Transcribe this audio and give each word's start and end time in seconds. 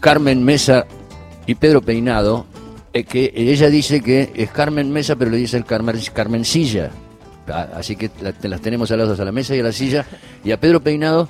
Carmen 0.00 0.44
Mesa 0.44 0.86
y 1.46 1.54
Pedro 1.54 1.80
Peinado, 1.82 2.46
eh, 2.92 3.04
que 3.04 3.32
ella 3.34 3.68
dice 3.68 4.00
que 4.02 4.32
es 4.34 4.50
Carmen 4.50 4.90
Mesa, 4.92 5.16
pero 5.16 5.30
le 5.30 5.36
dice 5.36 5.56
el 5.56 5.64
Carmen, 5.64 5.96
Carmencilla. 6.12 6.90
Ah, 7.48 7.68
Así 7.76 7.96
que 7.96 8.10
la- 8.20 8.32
te 8.32 8.48
las 8.48 8.60
tenemos 8.60 8.90
a 8.90 8.96
las 8.96 9.08
dos, 9.08 9.18
a 9.20 9.24
la 9.24 9.32
mesa 9.32 9.56
y 9.56 9.60
a 9.60 9.62
la 9.62 9.72
silla. 9.72 10.04
Y 10.44 10.52
a 10.52 10.60
Pedro 10.60 10.80
Peinado, 10.82 11.28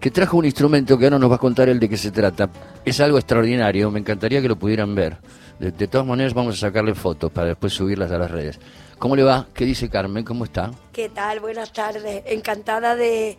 que 0.00 0.10
trajo 0.10 0.36
un 0.36 0.44
instrumento 0.44 0.96
que 0.98 1.04
ahora 1.06 1.18
nos 1.18 1.30
va 1.30 1.36
a 1.36 1.38
contar 1.38 1.68
él 1.68 1.80
de 1.80 1.88
qué 1.88 1.96
se 1.96 2.10
trata. 2.12 2.48
Es 2.84 3.00
algo 3.00 3.18
extraordinario, 3.18 3.90
me 3.90 3.98
encantaría 4.00 4.40
que 4.40 4.48
lo 4.48 4.56
pudieran 4.56 4.94
ver. 4.94 5.16
De, 5.58 5.72
de 5.72 5.88
todas 5.88 6.06
maneras, 6.06 6.34
vamos 6.34 6.54
a 6.56 6.58
sacarle 6.68 6.94
fotos 6.94 7.32
para 7.32 7.48
después 7.48 7.72
subirlas 7.72 8.10
a 8.12 8.18
las 8.18 8.30
redes. 8.30 8.60
¿Cómo 8.98 9.16
le 9.16 9.22
va? 9.24 9.46
¿Qué 9.52 9.64
dice 9.64 9.88
Carmen? 9.90 10.22
¿Cómo 10.24 10.44
está? 10.44 10.70
¿Qué 10.92 11.08
tal? 11.08 11.40
Buenas 11.40 11.72
tardes. 11.72 12.22
Encantada 12.26 12.94
de, 12.94 13.36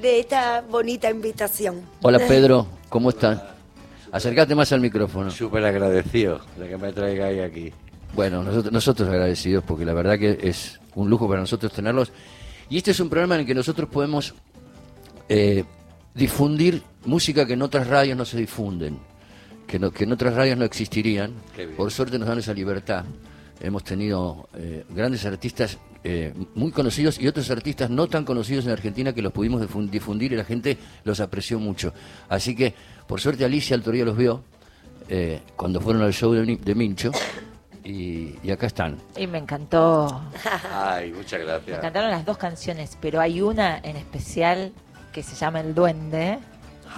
de 0.00 0.20
esta 0.20 0.62
bonita 0.68 1.08
invitación. 1.10 1.80
Hola 2.02 2.18
Pedro, 2.18 2.66
¿cómo 2.88 3.08
está? 3.10 3.56
Acércate 4.12 4.54
más 4.54 4.72
al 4.72 4.80
micrófono. 4.80 5.30
Súper 5.30 5.64
agradecido 5.64 6.40
de 6.58 6.68
que 6.68 6.76
me 6.76 6.92
traigáis 6.92 7.40
aquí. 7.42 7.72
Bueno, 8.14 8.42
nosotros, 8.42 8.72
nosotros 8.72 9.08
agradecidos 9.08 9.62
porque 9.64 9.84
la 9.84 9.92
verdad 9.94 10.18
que 10.18 10.38
es 10.42 10.80
un 10.96 11.08
lujo 11.08 11.28
para 11.28 11.40
nosotros 11.40 11.72
tenerlos. 11.72 12.12
Y 12.68 12.76
este 12.78 12.90
es 12.90 13.00
un 13.00 13.08
programa 13.08 13.34
en 13.36 13.42
el 13.42 13.46
que 13.46 13.54
nosotros 13.54 13.88
podemos 13.88 14.34
eh, 15.28 15.64
difundir 16.14 16.82
música 17.04 17.46
que 17.46 17.52
en 17.54 17.62
otras 17.62 17.86
radios 17.86 18.16
no 18.18 18.24
se 18.24 18.36
difunden, 18.36 18.98
que, 19.66 19.78
no- 19.78 19.90
que 19.92 20.04
en 20.04 20.12
otras 20.12 20.34
radios 20.34 20.58
no 20.58 20.64
existirían. 20.64 21.32
Por 21.76 21.90
suerte 21.92 22.18
nos 22.18 22.26
dan 22.28 22.38
esa 22.38 22.52
libertad. 22.52 23.04
Hemos 23.60 23.84
tenido 23.84 24.48
eh, 24.54 24.84
grandes 24.90 25.24
artistas 25.26 25.78
eh, 26.02 26.32
muy 26.54 26.70
conocidos 26.72 27.20
y 27.20 27.28
otros 27.28 27.50
artistas 27.50 27.90
no 27.90 28.06
tan 28.08 28.24
conocidos 28.24 28.64
en 28.64 28.72
Argentina 28.72 29.12
que 29.12 29.20
los 29.22 29.32
pudimos 29.32 29.60
difun- 29.62 29.90
difundir 29.90 30.32
y 30.32 30.36
la 30.36 30.44
gente 30.44 30.78
los 31.04 31.20
apreció 31.20 31.58
mucho. 31.58 31.92
Así 32.28 32.56
que, 32.56 32.74
por 33.06 33.20
suerte, 33.20 33.44
Alicia 33.44 33.76
Altoría 33.76 34.04
los 34.04 34.16
vio 34.16 34.42
eh, 35.08 35.40
cuando 35.56 35.80
fueron 35.80 36.02
al 36.02 36.12
show 36.14 36.32
de, 36.32 36.56
de 36.56 36.74
Mincho 36.74 37.10
y, 37.84 38.34
y 38.42 38.50
acá 38.50 38.66
están. 38.66 38.96
Y 39.16 39.26
me 39.26 39.38
encantó. 39.38 40.22
Ay, 40.72 41.12
muchas 41.12 41.40
Me 41.40 41.46
gracias. 41.46 41.78
encantaron 41.78 42.10
las 42.10 42.24
dos 42.24 42.38
canciones, 42.38 42.96
pero 43.00 43.20
hay 43.20 43.42
una 43.42 43.78
en 43.78 43.96
especial 43.96 44.72
que 45.12 45.22
se 45.22 45.34
llama 45.34 45.60
El 45.60 45.74
Duende, 45.74 46.38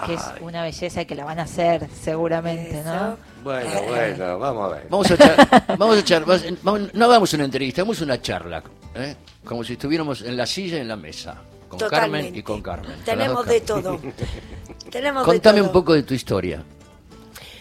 que 0.06 0.14
es 0.14 0.20
una 0.40 0.62
belleza 0.62 1.04
que 1.04 1.14
la 1.14 1.24
van 1.24 1.38
a 1.38 1.42
hacer 1.42 1.88
seguramente, 2.02 2.82
¿no? 2.84 3.16
Bueno, 3.44 3.70
bueno, 3.88 4.38
vamos 4.38 4.70
a 4.72 4.74
ver. 4.76 4.86
Vamos 4.88 5.10
a 5.10 5.14
echar, 5.14 5.76
vamos 5.78 5.96
a 5.96 6.00
echar, 6.00 6.24
vas- 6.24 6.44
vamos- 6.62 6.94
no 6.94 7.08
vamos 7.08 7.32
a 7.32 7.36
una 7.36 7.44
entrevista, 7.44 7.82
vamos 7.82 8.00
a 8.00 8.04
una 8.04 8.20
charla, 8.20 8.62
¿eh? 8.94 9.16
como 9.44 9.64
si 9.64 9.74
estuviéramos 9.74 10.22
en 10.22 10.36
la 10.36 10.46
silla 10.46 10.78
y 10.78 10.80
en 10.80 10.88
la 10.88 10.96
mesa, 10.96 11.36
con 11.68 11.78
Carmen 11.80 12.34
y 12.34 12.42
con 12.42 12.62
Carmen. 12.62 13.00
Tenemos 13.04 13.44
de 13.46 13.60
todo. 13.60 14.00
Tenemos 14.90 15.24
Contame 15.24 15.56
de 15.56 15.60
todo. 15.62 15.68
un 15.68 15.72
poco 15.72 15.92
de 15.94 16.02
tu 16.04 16.14
historia. 16.14 16.62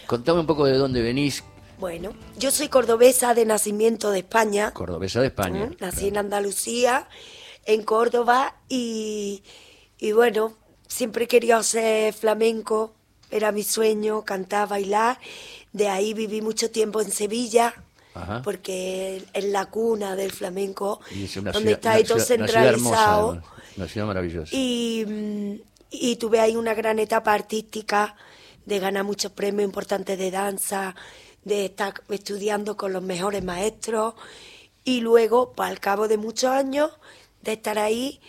Contame 0.06 0.40
un 0.40 0.46
poco 0.46 0.66
de 0.66 0.76
dónde 0.76 1.00
venís, 1.02 1.42
Bueno, 1.78 2.12
yo 2.38 2.50
soy 2.50 2.68
cordobesa 2.68 3.34
de 3.34 3.44
nacimiento 3.44 4.10
de 4.10 4.20
España. 4.20 4.70
cordobesa 4.72 5.20
de 5.20 5.28
España. 5.28 5.66
¿Mm? 5.66 5.76
Nací 5.80 6.08
en 6.08 6.16
Andalucía, 6.18 7.08
en 7.64 7.82
Córdoba, 7.82 8.54
y, 8.68 9.42
y 9.98 10.12
bueno, 10.12 10.52
siempre 10.92 11.26
querido 11.26 11.56
hacer 11.56 12.12
flamenco, 12.12 12.92
era 13.30 13.50
mi 13.52 13.62
sueño, 13.62 14.22
cantar, 14.24 14.68
bailar. 14.68 15.18
De 15.72 15.88
ahí 15.88 16.12
viví 16.12 16.42
mucho 16.42 16.70
tiempo 16.70 17.00
en 17.00 17.10
Sevilla, 17.10 17.74
Ajá. 18.14 18.42
porque 18.42 19.24
es 19.32 19.44
la 19.46 19.66
cuna 19.66 20.14
del 20.16 20.32
flamenco, 20.32 21.00
es 21.10 21.34
donde 21.34 21.50
ciudad- 21.52 21.70
está 21.72 21.92
ahí 21.92 22.04
todo 22.04 22.18
ciudad- 22.18 22.38
una 22.40 22.48
ciudad 22.48 22.66
hermosa, 22.66 22.96
centralizado. 22.96 23.42
una 23.76 23.88
ciudad 23.88 24.06
maravillosa. 24.06 24.54
Y, 24.54 25.04
mm, 25.06 25.52
y 25.90 26.16
tuve 26.16 26.40
ahí 26.40 26.56
una 26.56 26.74
gran 26.74 26.98
etapa 26.98 27.32
artística 27.32 28.14
de 28.66 28.78
ganar 28.78 29.04
muchos 29.04 29.32
premios 29.32 29.64
importantes 29.64 30.18
de 30.18 30.30
danza, 30.30 30.94
de 31.44 31.64
estar 31.66 31.94
estudiando 32.10 32.76
con 32.76 32.92
los 32.92 33.02
mejores 33.02 33.42
maestros 33.42 34.14
y 34.84 35.00
luego, 35.00 35.52
pues, 35.56 35.70
al 35.70 35.80
cabo 35.80 36.06
de 36.06 36.18
muchos 36.18 36.50
años 36.50 36.90
de 37.40 37.54
estar 37.54 37.78
ahí, 37.78 38.20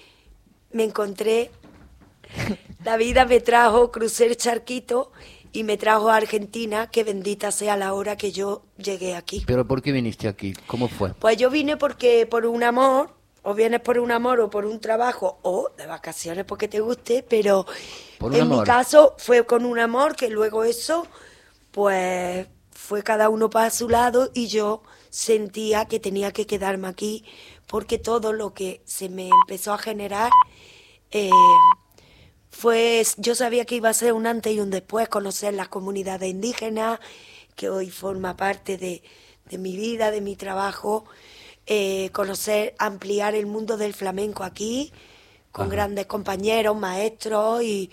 me 0.71 0.83
encontré, 0.85 1.51
la 2.83 2.97
vida 2.97 3.25
me 3.25 3.39
trajo, 3.39 3.91
crucé 3.91 4.25
el 4.25 4.37
charquito 4.37 5.11
y 5.51 5.63
me 5.63 5.77
trajo 5.77 6.09
a 6.09 6.15
Argentina, 6.15 6.89
que 6.89 7.03
bendita 7.03 7.51
sea 7.51 7.77
la 7.77 7.93
hora 7.93 8.17
que 8.17 8.31
yo 8.31 8.63
llegué 8.77 9.15
aquí. 9.15 9.43
Pero 9.45 9.67
¿por 9.67 9.81
qué 9.81 9.91
viniste 9.91 10.27
aquí? 10.27 10.53
¿Cómo 10.65 10.87
fue? 10.87 11.13
Pues 11.13 11.37
yo 11.37 11.49
vine 11.49 11.77
porque 11.77 12.25
por 12.25 12.45
un 12.47 12.63
amor, 12.63 13.11
o 13.43 13.53
vienes 13.53 13.81
por 13.81 13.99
un 13.99 14.11
amor 14.11 14.39
o 14.39 14.49
por 14.49 14.65
un 14.65 14.79
trabajo, 14.79 15.39
o 15.43 15.69
de 15.77 15.85
vacaciones 15.85 16.45
porque 16.45 16.67
te 16.67 16.79
guste, 16.79 17.23
pero 17.27 17.67
en 18.19 18.49
mi 18.49 18.63
caso 18.63 19.15
fue 19.19 19.45
con 19.45 19.65
un 19.65 19.77
amor 19.77 20.15
que 20.15 20.29
luego 20.29 20.63
eso, 20.63 21.05
pues 21.71 22.47
fue 22.71 23.03
cada 23.03 23.29
uno 23.29 23.49
para 23.49 23.69
su 23.69 23.87
lado 23.89 24.31
y 24.33 24.47
yo 24.47 24.81
sentía 25.09 25.85
que 25.85 25.99
tenía 25.99 26.31
que 26.31 26.47
quedarme 26.47 26.87
aquí 26.87 27.23
porque 27.67 27.97
todo 27.97 28.33
lo 28.33 28.53
que 28.53 28.81
se 28.85 29.07
me 29.07 29.29
empezó 29.29 29.73
a 29.73 29.77
generar 29.77 30.31
eh, 31.11 31.29
fue, 32.53 33.03
yo 33.17 33.33
sabía 33.33 33.65
que 33.65 33.75
iba 33.75 33.89
a 33.89 33.93
ser 33.93 34.13
un 34.13 34.27
antes 34.27 34.53
y 34.53 34.59
un 34.59 34.69
después, 34.69 35.09
conocer 35.09 35.53
las 35.55 35.67
comunidades 35.69 36.29
indígenas, 36.29 36.99
que 37.55 37.69
hoy 37.69 37.89
forma 37.89 38.37
parte 38.37 38.77
de, 38.77 39.01
de 39.49 39.57
mi 39.57 39.75
vida, 39.75 40.11
de 40.11 40.21
mi 40.21 40.35
trabajo, 40.35 41.05
eh, 41.65 42.09
conocer, 42.11 42.75
ampliar 42.77 43.33
el 43.33 43.47
mundo 43.47 43.75
del 43.75 43.93
flamenco 43.93 44.43
aquí, 44.43 44.93
con 45.51 45.67
grandes 45.69 46.05
compañeros, 46.05 46.75
maestros 46.77 47.63
y, 47.63 47.89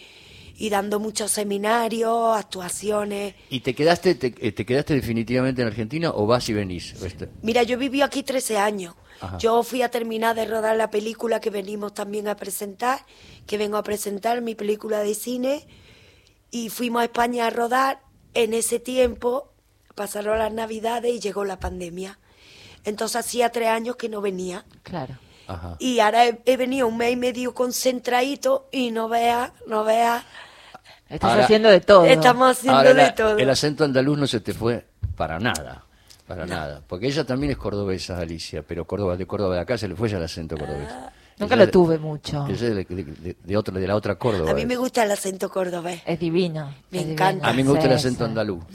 y 0.56 0.68
dando 0.68 1.00
muchos 1.00 1.30
seminarios, 1.30 2.36
actuaciones. 2.36 3.34
¿Y 3.48 3.60
te 3.60 3.74
quedaste, 3.74 4.14
te, 4.14 4.34
eh, 4.46 4.52
te 4.52 4.64
quedaste 4.66 4.94
definitivamente 4.94 5.62
en 5.62 5.68
Argentina 5.68 6.10
o 6.14 6.26
vas 6.26 6.48
y 6.48 6.52
venís? 6.52 6.94
Mira, 7.42 7.62
yo 7.62 7.78
viví 7.78 8.02
aquí 8.02 8.22
13 8.22 8.58
años. 8.58 8.94
Ajá. 9.20 9.38
Yo 9.38 9.62
fui 9.62 9.82
a 9.82 9.90
terminar 9.90 10.34
de 10.34 10.46
rodar 10.46 10.76
la 10.76 10.90
película 10.90 11.40
que 11.40 11.50
venimos 11.50 11.92
también 11.94 12.26
a 12.28 12.36
presentar, 12.36 13.00
que 13.46 13.58
vengo 13.58 13.76
a 13.76 13.82
presentar 13.82 14.40
mi 14.40 14.54
película 14.54 15.00
de 15.00 15.14
cine, 15.14 15.66
y 16.50 16.68
fuimos 16.70 17.02
a 17.02 17.04
España 17.04 17.46
a 17.46 17.50
rodar. 17.50 18.00
En 18.34 18.54
ese 18.54 18.78
tiempo 18.80 19.52
pasaron 19.94 20.38
las 20.38 20.52
navidades 20.52 21.12
y 21.12 21.20
llegó 21.20 21.44
la 21.44 21.58
pandemia. 21.58 22.18
Entonces 22.84 23.16
hacía 23.16 23.50
tres 23.50 23.68
años 23.68 23.96
que 23.96 24.08
no 24.08 24.20
venía. 24.20 24.64
Claro. 24.82 25.18
Ajá. 25.48 25.76
Y 25.80 25.98
ahora 25.98 26.26
he, 26.26 26.40
he 26.46 26.56
venido 26.56 26.86
un 26.86 26.96
mes 26.96 27.12
y 27.12 27.16
medio 27.16 27.52
concentradito 27.54 28.68
y 28.72 28.90
no 28.92 29.08
veas, 29.08 29.52
no 29.66 29.84
veas, 29.84 30.24
Estás 31.08 31.32
Ahora- 31.32 31.44
haciendo 31.44 31.68
de 31.68 31.80
todo. 31.80 32.04
estamos 32.04 32.50
haciendo 32.56 32.78
Ahora, 32.78 32.90
de 32.90 32.94
la- 32.94 33.14
todo. 33.16 33.36
el 33.36 33.50
acento 33.50 33.82
andaluz 33.82 34.16
no 34.16 34.28
se 34.28 34.38
te 34.38 34.54
fue 34.54 34.86
para 35.16 35.40
nada, 35.40 35.84
para 36.30 36.46
nada. 36.46 36.80
Porque 36.86 37.08
ella 37.08 37.24
también 37.24 37.50
es 37.50 37.58
cordobesa, 37.58 38.18
Alicia, 38.18 38.62
pero 38.62 38.84
Córdoba, 38.86 39.16
de 39.16 39.26
Córdoba 39.26 39.56
de 39.56 39.60
acá 39.62 39.76
se 39.76 39.88
le 39.88 39.96
fue 39.96 40.08
ya 40.08 40.18
el 40.18 40.22
acento 40.24 40.56
cordobés. 40.56 40.88
Nunca 41.38 41.54
Ella 41.54 41.64
lo 41.64 41.70
tuve 41.70 41.98
mucho. 41.98 42.46
es 42.48 42.60
de, 42.60 42.74
de- 42.74 42.84
de- 42.84 43.36
de 43.42 43.56
otro- 43.56 43.74
de 43.74 43.86
la 43.88 43.96
otra 43.96 44.14
Córdoba. 44.16 44.50
A 44.50 44.54
mí 44.54 44.66
me 44.66 44.76
gusta 44.76 45.02
el 45.04 45.10
acento 45.10 45.48
cordobés. 45.50 46.02
Es 46.06 46.20
divino. 46.20 46.72
Me 46.90 46.98
es 47.00 47.06
encanta. 47.06 47.32
divino. 47.32 47.48
A 47.48 47.52
mí 47.54 47.64
me 47.64 47.70
gusta 47.70 47.86
el 47.86 47.92
acento 47.94 48.24
sí. 48.24 48.28
andaluz. 48.28 48.62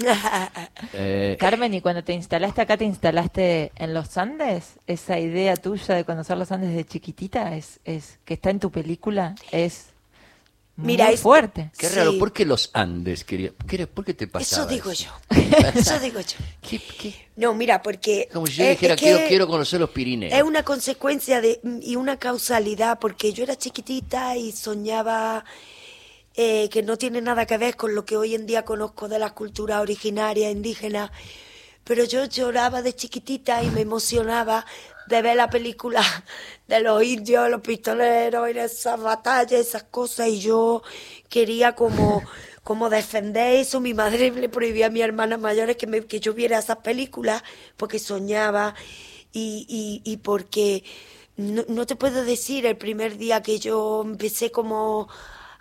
Eh, 0.93 1.37
Carmen, 1.39 1.73
¿y 1.73 1.81
cuando 1.81 2.03
te 2.03 2.13
instalaste 2.13 2.61
acá, 2.61 2.75
te 2.77 2.85
instalaste 2.85 3.71
en 3.75 3.93
los 3.93 4.17
Andes? 4.17 4.73
¿Esa 4.87 5.19
idea 5.19 5.55
tuya 5.55 5.95
de 5.95 6.03
conocer 6.05 6.37
los 6.37 6.51
Andes 6.51 6.75
de 6.75 6.85
chiquitita 6.85 7.55
es, 7.55 7.79
es 7.85 8.19
que 8.25 8.33
está 8.35 8.49
en 8.49 8.59
tu 8.59 8.71
película? 8.71 9.35
Es 9.51 9.87
Mira, 10.77 11.05
muy 11.05 11.13
es- 11.13 11.21
fuerte. 11.21 11.71
qué 11.77 11.87
Sí. 11.87 11.95
raro, 11.95 12.17
¿por 12.19 12.33
qué 12.33 12.43
los 12.45 12.69
Andes? 12.73 13.23
Quería, 13.23 13.51
¿qué 13.67 13.75
era- 13.77 13.87
¿Por 13.87 14.03
qué 14.03 14.13
te 14.13 14.27
pasaba 14.27 14.63
Eso 14.63 14.69
digo 14.73 14.91
eso? 14.91 15.05
yo. 15.05 15.29
Eso 15.75 15.99
digo 15.99 16.19
yo. 16.19 16.37
¿Qué- 16.61 16.79
qué? 16.99 17.27
No, 17.37 17.53
mira, 17.53 17.81
porque... 17.81 18.27
Como 18.33 18.45
si 18.47 18.53
yo 18.55 18.63
es- 18.65 18.71
dijera, 18.71 18.95
quiero, 18.97 19.19
quiero 19.27 19.47
conocer 19.47 19.79
los 19.79 19.89
Pirineos. 19.91 20.33
Es 20.33 20.43
una 20.43 20.63
consecuencia 20.63 21.39
de, 21.39 21.61
y 21.81 21.95
una 21.95 22.17
causalidad, 22.17 22.99
porque 22.99 23.31
yo 23.31 23.43
era 23.43 23.55
chiquitita 23.57 24.35
y 24.35 24.51
soñaba 24.51 25.45
eh, 26.37 26.67
que 26.69 26.83
no 26.83 26.97
tiene 26.97 27.21
nada 27.21 27.45
que 27.45 27.57
ver 27.57 27.77
con 27.77 27.95
lo 27.95 28.03
que 28.05 28.17
hoy 28.17 28.35
en 28.35 28.45
día 28.45 28.65
conozco 28.65 29.07
de 29.07 29.19
las 29.19 29.31
culturas 29.31 29.79
originarias 29.81 30.51
indígenas, 30.51 31.09
pero 31.85 32.03
yo 32.03 32.25
lloraba 32.25 32.81
de 32.81 32.93
chiquitita 32.93 33.63
y 33.63 33.69
me 33.69 33.79
emocionaba 33.81 34.65
de 35.07 35.21
ver 35.21 35.35
la 35.37 35.49
película 35.49 36.01
de 36.67 36.79
los 36.81 37.03
indios, 37.03 37.49
los 37.49 37.61
pistoleros 37.61 38.49
y 38.53 38.57
esas 38.59 38.99
batallas, 39.01 39.53
esas 39.61 39.83
cosas, 39.83 40.27
y 40.29 40.39
yo 40.39 40.81
quería 41.29 41.73
como, 41.75 42.23
como 42.63 42.89
defender 42.89 43.55
eso. 43.55 43.79
Mi 43.81 43.93
madre 43.93 44.31
le 44.31 44.49
prohibía 44.49 44.87
a 44.87 44.89
mis 44.89 45.03
hermanas 45.03 45.39
mayores 45.39 45.77
que, 45.77 45.87
me- 45.87 46.05
que 46.05 46.19
yo 46.19 46.33
viera 46.33 46.59
esas 46.59 46.77
películas 46.77 47.43
porque 47.77 47.99
soñaba 47.99 48.75
y, 49.33 49.65
y, 50.05 50.11
y 50.11 50.17
porque 50.17 50.83
no, 51.37 51.63
no 51.67 51.85
te 51.85 51.95
puedo 51.95 52.23
decir 52.23 52.65
el 52.65 52.77
primer 52.77 53.17
día 53.17 53.41
que 53.41 53.59
yo 53.59 54.01
empecé 54.05 54.51
como 54.51 55.09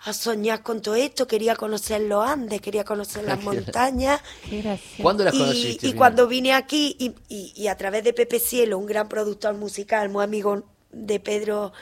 a 0.05 0.13
soñar 0.13 0.61
con 0.63 0.81
todo 0.81 0.95
esto, 0.95 1.27
quería 1.27 1.55
conocer 1.55 2.01
los 2.01 2.23
Andes, 2.25 2.61
quería 2.61 2.83
conocer 2.83 3.23
las 3.25 3.41
montañas. 3.43 4.21
¿Cuándo 5.01 5.23
las 5.23 5.33
Y, 5.33 5.39
conociste? 5.39 5.87
y 5.87 5.89
Fina? 5.89 5.97
cuando 5.97 6.27
vine 6.27 6.53
aquí, 6.53 6.95
y, 6.99 7.15
y- 7.27 7.53
y 7.55 7.67
a 7.67 7.75
través 7.75 8.03
de 8.03 8.13
Pepe 8.13 8.39
Cielo, 8.39 8.77
un 8.77 8.85
gran 8.85 9.09
productor 9.09 9.55
musical, 9.55 10.09
muy 10.09 10.23
amigo 10.23 10.63
de 10.91 11.19
Pedro 11.19 11.73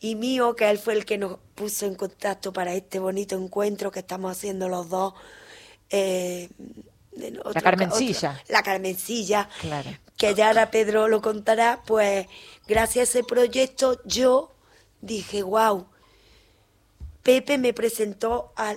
y 0.00 0.16
mío, 0.16 0.54
que 0.56 0.68
él 0.68 0.78
fue 0.78 0.94
el 0.94 1.04
que 1.04 1.18
nos 1.18 1.38
puso 1.54 1.86
en 1.86 1.94
contacto 1.94 2.52
para 2.52 2.74
este 2.74 2.98
bonito 2.98 3.36
encuentro 3.36 3.90
que 3.90 4.00
estamos 4.00 4.32
haciendo 4.32 4.68
los 4.68 4.88
dos, 4.90 5.14
eh, 5.90 6.48
otro- 7.44 7.62
Carmencilla. 7.62 8.32
otro- 8.42 8.44
la 8.54 8.62
Carmencilla. 8.62 9.48
Claro. 9.60 9.90
Que 10.16 10.34
ya 10.34 10.48
ahora 10.48 10.70
Pedro 10.70 11.06
lo 11.08 11.22
contará. 11.22 11.80
Pues 11.86 12.26
gracias 12.66 13.08
a 13.14 13.18
ese 13.18 13.24
proyecto 13.24 14.00
yo 14.04 14.52
dije, 15.00 15.42
wow. 15.44 15.86
Pepe 17.28 17.58
me 17.58 17.74
presentó 17.74 18.54
a, 18.56 18.74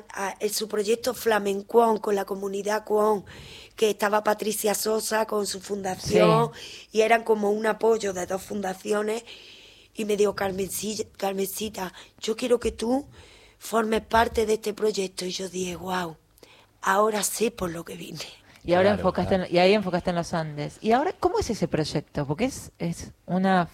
su 0.51 0.67
proyecto 0.67 1.13
Flamencuón 1.13 1.99
con 1.99 2.15
la 2.15 2.25
comunidad 2.25 2.83
Cuón, 2.83 3.23
que 3.77 3.91
estaba 3.91 4.25
Patricia 4.25 4.73
Sosa 4.75 5.25
con 5.25 5.47
su 5.47 5.61
fundación 5.61 6.51
y 6.91 6.99
eran 6.99 7.23
como 7.23 7.49
un 7.49 7.65
apoyo 7.65 8.11
de 8.11 8.25
dos 8.25 8.41
fundaciones. 8.41 9.23
Y 9.95 10.03
me 10.03 10.17
dijo, 10.17 10.35
Carmencilla, 10.35 11.05
Carmencita, 11.15 11.93
yo 12.19 12.35
quiero 12.35 12.59
que 12.59 12.73
tú 12.73 13.07
formes 13.57 14.01
parte 14.01 14.45
de 14.45 14.55
este 14.55 14.73
proyecto. 14.73 15.23
Y 15.23 15.31
yo 15.31 15.47
dije, 15.47 15.77
wow, 15.77 16.17
ahora 16.81 17.23
sé 17.23 17.51
por 17.51 17.71
lo 17.71 17.85
que 17.85 17.95
vine. 17.95 18.19
Y 18.65 18.73
ahora 18.73 18.89
Claro, 18.89 18.99
enfocaste 18.99 19.29
claro. 19.29 19.43
en- 19.45 19.55
y 19.55 19.59
ahí 19.59 19.73
enfocaste 19.73 20.09
en 20.09 20.15
los 20.17 20.33
Andes. 20.33 20.77
¿Y 20.81 20.91
ahora 20.91 21.13
cómo 21.17 21.39
es 21.39 21.49
ese 21.49 21.69
proyecto? 21.69 22.27
Porque 22.27 22.45
es, 22.45 22.73
es 22.79 23.11
una 23.25 23.69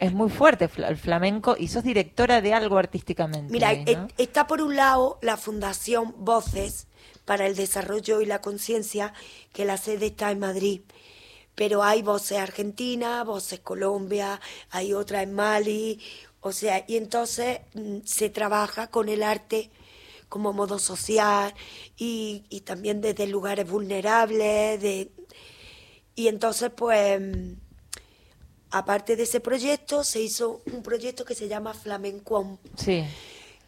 es 0.00 0.12
muy 0.14 0.30
fuerte 0.30 0.68
el 0.76 0.96
flamenco 0.96 1.56
y 1.58 1.68
sos 1.68 1.84
directora 1.84 2.40
de 2.40 2.54
algo 2.54 2.78
artísticamente. 2.78 3.52
Mira, 3.52 3.68
ahí, 3.68 3.84
e- 3.86 3.96
¿no? 3.96 4.08
está 4.16 4.46
por 4.46 4.62
un 4.62 4.74
lado 4.74 5.18
la 5.20 5.36
Fundación 5.36 6.14
Voces 6.16 6.86
para 7.26 7.46
el 7.46 7.54
Desarrollo 7.54 8.22
y 8.22 8.26
la 8.26 8.40
Conciencia, 8.40 9.12
que 9.52 9.66
la 9.66 9.76
sede 9.76 10.06
está 10.06 10.30
en 10.30 10.38
Madrid. 10.40 10.80
Pero 11.54 11.82
hay 11.82 12.00
voces 12.00 12.38
Argentina, 12.38 13.22
voces 13.24 13.60
Colombia, 13.60 14.40
hay 14.70 14.94
otra 14.94 15.22
en 15.22 15.34
Mali, 15.34 16.00
o 16.40 16.52
sea, 16.52 16.82
y 16.88 16.96
entonces 16.96 17.60
mm, 17.74 17.98
se 18.04 18.30
trabaja 18.30 18.88
con 18.88 19.10
el 19.10 19.22
arte 19.22 19.70
como 20.30 20.54
modo 20.54 20.78
social 20.78 21.54
y, 21.96 22.44
y 22.48 22.60
también 22.62 23.02
desde 23.02 23.26
lugares 23.26 23.68
vulnerables, 23.68 24.80
de, 24.80 25.10
y 26.14 26.28
entonces 26.28 26.70
pues 26.74 27.20
mm, 27.20 27.52
aparte 28.70 29.16
de 29.16 29.24
ese 29.24 29.40
proyecto 29.40 30.04
se 30.04 30.20
hizo 30.20 30.60
un 30.72 30.82
proyecto 30.82 31.24
que 31.24 31.34
se 31.34 31.48
llama 31.48 31.74
Flamencuón 31.74 32.58
Sí. 32.76 33.04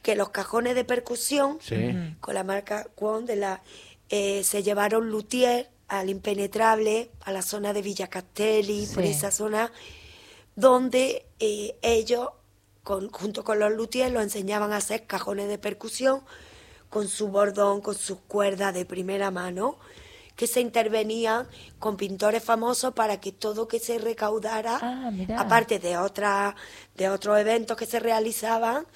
que 0.02 0.14
los 0.16 0.31
cajones 0.31 0.75
de 0.75 0.84
percusión 0.84 1.58
Sí. 1.60 1.93
con 2.20 2.34
la 2.34 2.44
marca 2.44 2.87
Kwon 2.94 3.26
de 3.26 3.37
la 3.37 3.62
eh, 4.10 4.44
se 4.44 4.62
llevaron 4.62 5.10
luthier 5.10 5.70
al 5.88 6.10
impenetrable 6.10 7.10
a 7.22 7.32
la 7.32 7.43
zona 7.43 7.72
de 7.72 7.82
Villa 7.82 8.08
Castelli 8.08 8.87
por 8.94 9.02
Sí. 9.04 9.10
esa 9.10 9.31
zona 9.31 9.72
donde 10.56 11.26
eh, 11.40 11.76
ellos 11.82 12.28
con- 12.82 13.10
junto 13.10 13.44
con 13.44 13.58
los 13.58 13.72
luthiers 13.72 14.12
lo 14.12 14.20
enseñaban 14.20 14.72
a 14.72 14.76
hacer 14.78 15.06
cajones 15.06 15.48
de 15.48 15.58
percusión 15.58 16.22
con 16.90 17.08
su 17.08 17.28
bordón 17.28 17.81
con 17.81 17.94
sus 17.94 18.19
cuerdas 18.28 18.75
de 18.75 18.84
primera 18.84 19.31
mano 19.31 19.78
que 20.37 20.46
se 20.46 20.61
intervenían 20.61 21.46
con 21.79 21.96
pintores 21.96 22.43
famosos 22.43 22.94
para 22.94 23.20
que 23.20 23.32
todo 23.32 23.69
que 23.69 23.79
se 23.79 23.99
recaudara 23.99 24.79
Ah, 24.81 25.11
aparte 25.38 25.79
de 25.79 25.96
otras 25.99 26.55
de 26.96 27.08
otros 27.11 27.38
eventos 27.38 27.76
que 27.76 27.87
se 27.87 28.00
realizaban 28.00 28.87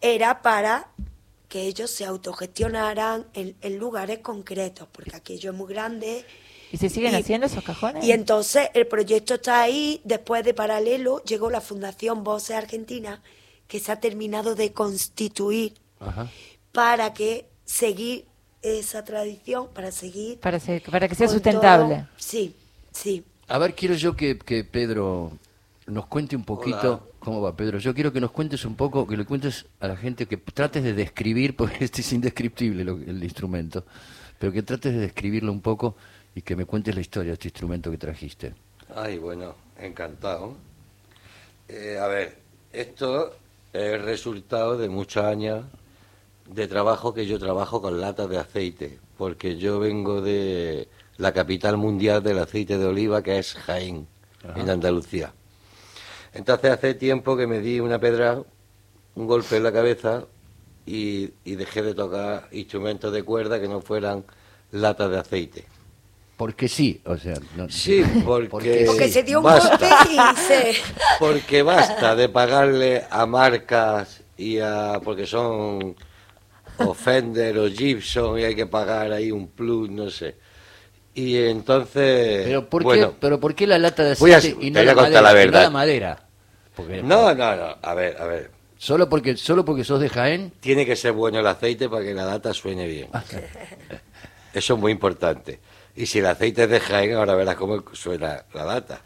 era 0.00 0.42
para 0.42 0.88
que 1.48 1.62
ellos 1.62 1.90
se 1.90 2.04
autogestionaran 2.04 3.26
en, 3.34 3.56
en 3.60 3.78
lugares 3.78 4.18
concretos, 4.20 4.88
porque 4.90 5.14
aquello 5.14 5.50
es 5.52 5.56
muy 5.56 5.68
grande. 5.72 6.24
¿Y 6.72 6.76
se 6.78 6.88
siguen 6.88 7.12
Y- 7.12 7.16
haciendo 7.16 7.46
esos 7.46 7.62
cajones? 7.62 8.04
Y 8.04 8.12
entonces 8.12 8.68
el 8.74 8.86
proyecto 8.86 9.34
está 9.34 9.60
ahí, 9.62 10.00
después 10.04 10.44
de 10.44 10.52
paralelo 10.54 11.22
llegó 11.24 11.50
la 11.50 11.60
Fundación 11.60 12.24
Voces 12.24 12.56
Argentina, 12.56 13.22
que 13.68 13.78
se 13.78 13.92
ha 13.92 14.00
terminado 14.00 14.54
de 14.56 14.72
constituir 14.72 15.74
Ajá. 16.00 16.28
para 16.72 17.14
que 17.14 17.48
seguir 17.64 18.26
esa 18.64 19.04
tradición, 19.04 19.68
para 19.74 19.92
seguir... 19.92 20.40
para, 20.40 20.58
se- 20.58 20.82
para 20.90 21.06
que 21.06 21.14
sea 21.14 21.28
sustentable. 21.28 21.94
todo. 21.96 22.08
Sí, 22.16 22.54
sí. 22.92 23.22
A 23.48 23.58
ver, 23.58 23.74
quiero 23.74 23.94
yo 23.94 24.16
que, 24.16 24.38
que 24.38 24.64
Pedro 24.64 25.32
nos 25.86 26.06
cuente 26.06 26.34
un 26.34 26.44
poquito 26.44 26.92
Hola. 26.94 27.00
cómo 27.18 27.42
va, 27.42 27.54
Pedro. 27.54 27.78
Yo 27.78 27.92
quiero 27.94 28.10
que 28.12 28.20
nos 28.20 28.30
cuentes 28.30 28.64
un 28.64 28.74
poco, 28.74 29.06
que 29.06 29.16
le 29.18 29.26
cuentes 29.26 29.66
a 29.80 29.86
la 29.88 29.96
gente, 29.96 30.24
que 30.26 30.38
trates 30.38 30.82
de 30.82 30.94
describir, 30.94 31.54
porque 31.60 31.84
este 31.84 32.00
es 32.00 32.12
indescriptible 32.12 32.84
lo- 32.84 32.96
el 32.96 33.22
instrumento, 33.22 33.84
pero 34.38 34.50
que 34.50 34.62
trates 34.62 34.94
de 34.94 35.00
describirlo 35.00 35.52
un 35.52 35.60
poco 35.60 35.94
y 36.34 36.40
que 36.42 36.56
me 36.56 36.64
cuentes 36.64 36.94
la 36.94 37.02
historia 37.02 37.30
de 37.30 37.34
este 37.34 37.48
instrumento 37.48 37.90
que 37.90 37.98
trajiste. 37.98 38.54
Ay, 38.96 39.18
bueno, 39.18 39.54
encantado. 39.78 40.56
Eh, 41.68 41.98
a 42.00 42.06
ver, 42.06 42.38
esto 42.72 43.34
es 43.72 44.00
resultado 44.02 44.76
de 44.78 44.88
muchos 44.88 45.22
años 45.24 45.64
de 46.48 46.66
trabajo 46.68 47.14
que 47.14 47.26
yo 47.26 47.38
trabajo 47.38 47.80
con 47.80 48.00
latas 48.00 48.28
de 48.28 48.38
aceite, 48.38 48.98
porque 49.16 49.56
yo 49.56 49.78
vengo 49.78 50.20
de 50.20 50.88
la 51.16 51.32
capital 51.32 51.76
mundial 51.76 52.22
del 52.22 52.38
aceite 52.38 52.76
de 52.78 52.86
oliva, 52.86 53.22
que 53.22 53.38
es 53.38 53.54
Jaén, 53.54 54.06
en 54.56 54.68
Andalucía. 54.70 55.32
Entonces 56.32 56.70
hace 56.70 56.94
tiempo 56.94 57.36
que 57.36 57.46
me 57.46 57.60
di 57.60 57.80
una 57.80 57.98
pedra, 57.98 58.42
un 59.14 59.26
golpe 59.26 59.56
en 59.56 59.62
la 59.62 59.72
cabeza 59.72 60.24
y, 60.84 61.30
y 61.44 61.54
dejé 61.54 61.82
de 61.82 61.94
tocar 61.94 62.48
instrumentos 62.52 63.12
de 63.12 63.22
cuerda 63.22 63.60
que 63.60 63.68
no 63.68 63.80
fueran 63.80 64.24
latas 64.72 65.10
de 65.10 65.18
aceite. 65.18 65.64
Porque 66.36 66.66
sí, 66.68 67.00
o 67.06 67.16
sea... 67.16 67.36
no- 67.56 67.70
Sí, 67.70 68.02
porque, 68.26 68.48
Porque 68.48 68.82
Porque 68.86 69.08
se 69.08 69.22
dio 69.22 69.38
un 69.38 69.44
basta. 69.44 69.68
golpe 69.78 69.86
y 70.12 70.36
se... 70.40 70.72
Porque 71.20 71.62
basta 71.62 72.16
de 72.16 72.28
pagarle 72.28 73.04
a 73.08 73.24
marcas 73.24 74.20
y 74.36 74.58
a. 74.58 75.00
porque 75.04 75.26
son 75.26 75.94
o 76.78 76.94
Fender 76.94 77.58
o 77.58 77.68
Gibson 77.68 78.38
y 78.38 78.44
hay 78.44 78.54
que 78.54 78.66
pagar 78.66 79.12
ahí 79.12 79.30
un 79.30 79.48
plus, 79.48 79.88
no 79.90 80.10
sé. 80.10 80.36
Y 81.14 81.36
entonces. 81.36 82.44
Pero 82.46 82.68
¿por, 82.68 82.82
qué, 82.82 82.84
bueno, 82.86 83.14
pero 83.20 83.38
¿por 83.40 83.54
qué 83.54 83.66
la 83.66 83.78
lata 83.78 84.02
de 84.02 84.10
a- 84.10 84.12
aceite 84.12 84.56
y 84.60 84.70
te 84.70 84.70
no 84.70 84.78
voy 84.80 84.86
la 84.86 84.92
a 84.92 84.94
contar 84.96 85.22
madera? 85.22 85.22
la 85.22 85.30
y 85.30 85.34
no 85.34 85.52
verdad. 85.52 85.62
la 85.62 85.70
madera? 85.70 86.28
Porque- 86.74 87.02
no, 87.02 87.34
no, 87.34 87.56
no. 87.56 87.76
A 87.82 87.94
ver, 87.94 88.16
a 88.20 88.24
ver. 88.26 88.50
Solo 88.76 89.08
porque, 89.08 89.36
solo 89.36 89.64
porque 89.64 89.84
sos 89.84 90.00
de 90.00 90.08
Jaén. 90.08 90.52
Tiene 90.60 90.84
que 90.84 90.96
ser 90.96 91.12
bueno 91.12 91.38
el 91.38 91.46
aceite 91.46 91.88
para 91.88 92.04
que 92.04 92.12
la 92.12 92.24
lata 92.24 92.52
suene 92.52 92.86
bien. 92.86 93.08
Eso 94.52 94.74
es 94.74 94.80
muy 94.80 94.92
importante. 94.92 95.60
Y 95.96 96.06
si 96.06 96.18
el 96.18 96.26
aceite 96.26 96.64
es 96.64 96.68
de 96.70 96.80
Jaén, 96.80 97.14
ahora 97.14 97.34
verás 97.36 97.54
cómo 97.56 97.84
suena 97.92 98.44
la 98.52 98.64
lata. 98.64 99.00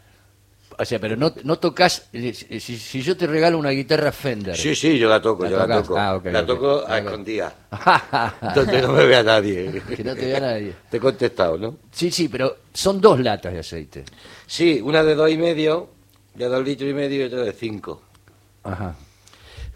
O 0.81 0.85
sea, 0.85 0.97
pero 0.97 1.17
no, 1.17 1.33
no 1.43 1.59
tocas. 1.59 2.07
eh, 2.13 2.33
Si, 2.33 2.77
si 2.77 3.01
yo 3.01 3.17
te 3.17 3.27
regalo 3.27 3.57
una 3.57 3.71
guitarra 3.71 4.13
Fender. 4.13 4.55
Sí, 4.55 4.73
sí, 4.75 4.97
yo 4.97 5.09
la 5.09 5.21
toco, 5.21 5.43
¿La 5.43 5.49
yo 5.49 5.67
la 5.67 5.81
toco. 5.81 5.97
Ah, 5.97 6.21
la 6.23 6.45
toco 6.45 6.85
a 6.87 6.99
escondidas. 6.99 7.53
Donde 8.55 8.81
no 8.81 8.93
me 8.93 9.05
vea 9.05 9.21
nadie. 9.21 9.81
Que 9.95 10.03
no 10.03 10.15
te 10.15 10.25
vea 10.27 10.39
nadie. 10.39 10.73
Te 10.89 10.97
he 10.97 10.99
contestado, 11.01 11.57
¿no? 11.57 11.77
sí, 11.91 12.09
sí, 12.11 12.29
pero 12.29 12.57
son 12.73 13.01
dos 13.01 13.19
latas 13.19 13.51
de 13.53 13.59
aceite. 13.59 14.05
Sí, 14.47 14.79
una 14.81 15.03
de 15.03 15.15
dos 15.15 15.29
y 15.29 15.37
medio, 15.37 15.89
de 16.35 16.45
dos 16.45 16.63
litros 16.63 16.89
y 16.89 16.93
medio 16.93 17.23
y 17.23 17.27
otra 17.27 17.41
de 17.41 17.51
cinco. 17.51 18.01
Ajá. 18.63 18.95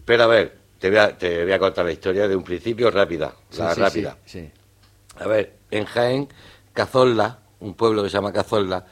Pero 0.06 0.22
a 0.22 0.26
ver, 0.26 0.56
te 0.78 0.88
voy 0.88 0.98
a, 1.00 1.16
te 1.18 1.42
voy 1.44 1.52
a 1.52 1.58
contar 1.58 1.84
la 1.84 1.92
historia 1.92 2.26
de 2.26 2.34
un 2.34 2.44
principio 2.44 2.90
rápida, 2.90 3.34
Sí, 3.50 3.58
la 3.60 3.74
sí, 3.74 3.80
rápida. 3.80 4.16
sí, 4.24 4.40
sí. 4.40 4.50
A 5.22 5.26
ver, 5.28 5.52
en 5.70 5.84
Jaén, 5.84 6.28
Cazorla, 6.72 7.40
un 7.60 7.74
pueblo 7.74 8.02
que 8.02 8.08
se 8.08 8.14
llama 8.14 8.32
Cazorla, 8.32 8.86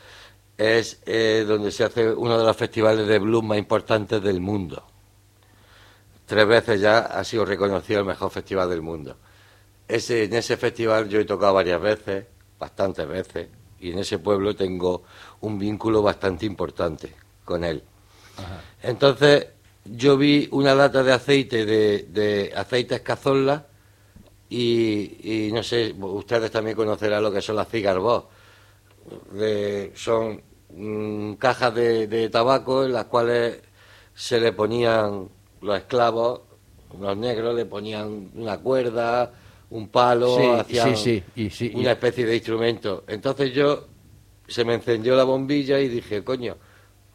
es 0.62 1.00
eh, 1.06 1.44
donde 1.46 1.70
se 1.70 1.84
hace 1.84 2.12
uno 2.12 2.38
de 2.38 2.44
los 2.44 2.56
festivales 2.56 3.06
de 3.06 3.18
blues 3.18 3.42
más 3.42 3.58
importantes 3.58 4.22
del 4.22 4.40
mundo. 4.40 4.82
Tres 6.26 6.46
veces 6.46 6.80
ya 6.80 7.00
ha 7.00 7.24
sido 7.24 7.44
reconocido 7.44 8.00
el 8.00 8.06
mejor 8.06 8.30
festival 8.30 8.70
del 8.70 8.80
mundo. 8.80 9.16
Ese, 9.88 10.24
en 10.24 10.34
ese 10.34 10.56
festival 10.56 11.08
yo 11.08 11.18
he 11.18 11.24
tocado 11.24 11.54
varias 11.54 11.80
veces, 11.80 12.26
bastantes 12.58 13.06
veces, 13.08 13.48
y 13.80 13.90
en 13.90 13.98
ese 13.98 14.18
pueblo 14.18 14.54
tengo 14.54 15.02
un 15.40 15.58
vínculo 15.58 16.00
bastante 16.02 16.46
importante 16.46 17.12
con 17.44 17.64
él. 17.64 17.82
Entonces, 18.82 19.48
yo 19.84 20.16
vi 20.16 20.48
una 20.52 20.74
lata 20.74 21.02
de 21.02 21.12
aceite, 21.12 21.66
de, 21.66 22.06
de 22.08 22.52
aceite 22.54 23.02
Cazorla, 23.02 23.66
y, 24.48 25.48
y 25.48 25.52
no 25.52 25.62
sé, 25.62 25.94
ustedes 25.98 26.50
también 26.50 26.76
conocerán 26.76 27.22
lo 27.22 27.32
que 27.32 27.42
son 27.42 27.56
las 27.56 27.68
cigarbos. 27.68 28.24
De, 29.32 29.92
son 29.96 30.40
mm, 30.74 31.34
cajas 31.34 31.74
de, 31.74 32.06
de 32.06 32.28
tabaco 32.28 32.84
en 32.84 32.92
las 32.92 33.06
cuales 33.06 33.60
se 34.14 34.40
le 34.40 34.52
ponían 34.52 35.28
los 35.60 35.76
esclavos, 35.78 36.40
los 37.00 37.16
negros 37.16 37.54
le 37.54 37.64
ponían 37.66 38.30
una 38.34 38.58
cuerda, 38.58 39.32
un 39.70 39.88
palo, 39.88 40.36
Sí, 40.36 40.44
hacían 40.60 40.96
sí, 40.96 41.24
sí, 41.34 41.42
y 41.42 41.50
sí, 41.50 41.72
y- 41.74 41.80
una 41.80 41.92
especie 41.92 42.26
de 42.26 42.34
instrumento. 42.36 43.04
Entonces 43.06 43.52
yo 43.54 43.86
se 44.46 44.64
me 44.64 44.74
encendió 44.74 45.16
la 45.16 45.24
bombilla 45.24 45.78
y 45.80 45.88
dije, 45.88 46.22
coño, 46.22 46.56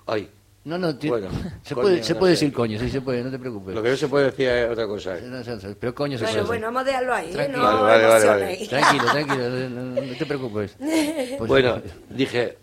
ay, 0.07 0.27
No, 0.63 0.77
no, 0.77 0.93
Bueno, 0.95 1.29
se 1.63 1.75
coño, 1.75 1.83
puede, 1.87 2.03
se 2.03 2.13
no 2.13 2.19
puede 2.19 2.31
decir 2.33 2.51
coño, 2.51 2.79
sí 2.79 2.89
se 2.89 3.01
puede, 3.01 3.23
no 3.23 3.29
te 3.31 3.37
preocupes. 3.39 3.75
lo 3.75 3.83
que 3.83 3.89
no 3.91 3.95
se 3.97 4.07
puede 4.07 4.25
decir 4.25 4.49
es 4.49 4.69
otra 4.71 4.87
cosa. 4.87 5.17
¿eh? 5.17 5.21
No, 5.23 5.39
no, 5.43 5.55
no, 5.55 5.75
Pero 5.79 5.93
coño 5.95 6.17
se 6.17 6.23
Bueno, 6.25 6.37
puede 6.39 6.47
bueno, 6.47 6.65
vamos 6.67 6.81
a 6.81 6.85
dejarlo 6.85 7.13
ahí, 7.13 7.29
¿eh? 7.29 7.33
Tranquilo. 7.33 7.61
No 7.63 7.63
Vale, 7.63 7.81
vale, 7.83 8.07
vale, 8.07 8.25
vale. 8.25 8.43
emocionéis. 8.43 8.69
Tranquilo, 8.69 9.11
tranquilo, 9.11 9.49
no, 9.49 9.69
no- 9.69 10.01
no 10.07 10.15
te 10.17 10.25
preocupes. 10.25 10.75
Pues- 11.37 11.47
Bueno, 11.47 11.81
dije, 12.09 12.57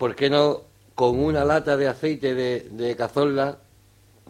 ¿por 0.00 0.14
qué 0.16 0.30
no 0.30 0.62
con 0.94 1.18
una 1.22 1.44
lata 1.44 1.76
de 1.76 1.86
aceite 1.88 2.34
de, 2.34 2.68
de 2.70 2.96
cazorla 2.96 3.58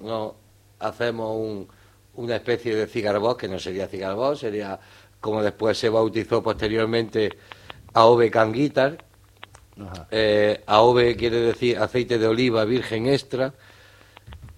no 0.03 0.35
hacemos 0.81 1.37
un- 1.37 1.69
una 2.15 2.35
especie 2.37 2.75
de 2.75 2.89
cigarbós, 2.89 3.37
que 3.37 3.47
no 3.47 3.59
sería 3.61 3.87
cigarbós, 3.87 4.41
sería 4.41 4.79
como 5.21 5.43
después 5.45 5.79
se 5.79 5.89
bautizó 5.89 6.43
posteriormente 6.43 7.31
AOVE 7.95 8.31
Can 8.33 8.53
Guitar. 8.53 8.99
Eh, 10.11 10.63
AOVE 10.67 11.15
quiere 11.17 11.41
decir 11.41 11.79
aceite 11.79 12.19
de 12.19 12.27
oliva 12.27 12.65
virgen 12.65 13.07
extra. 13.07 13.55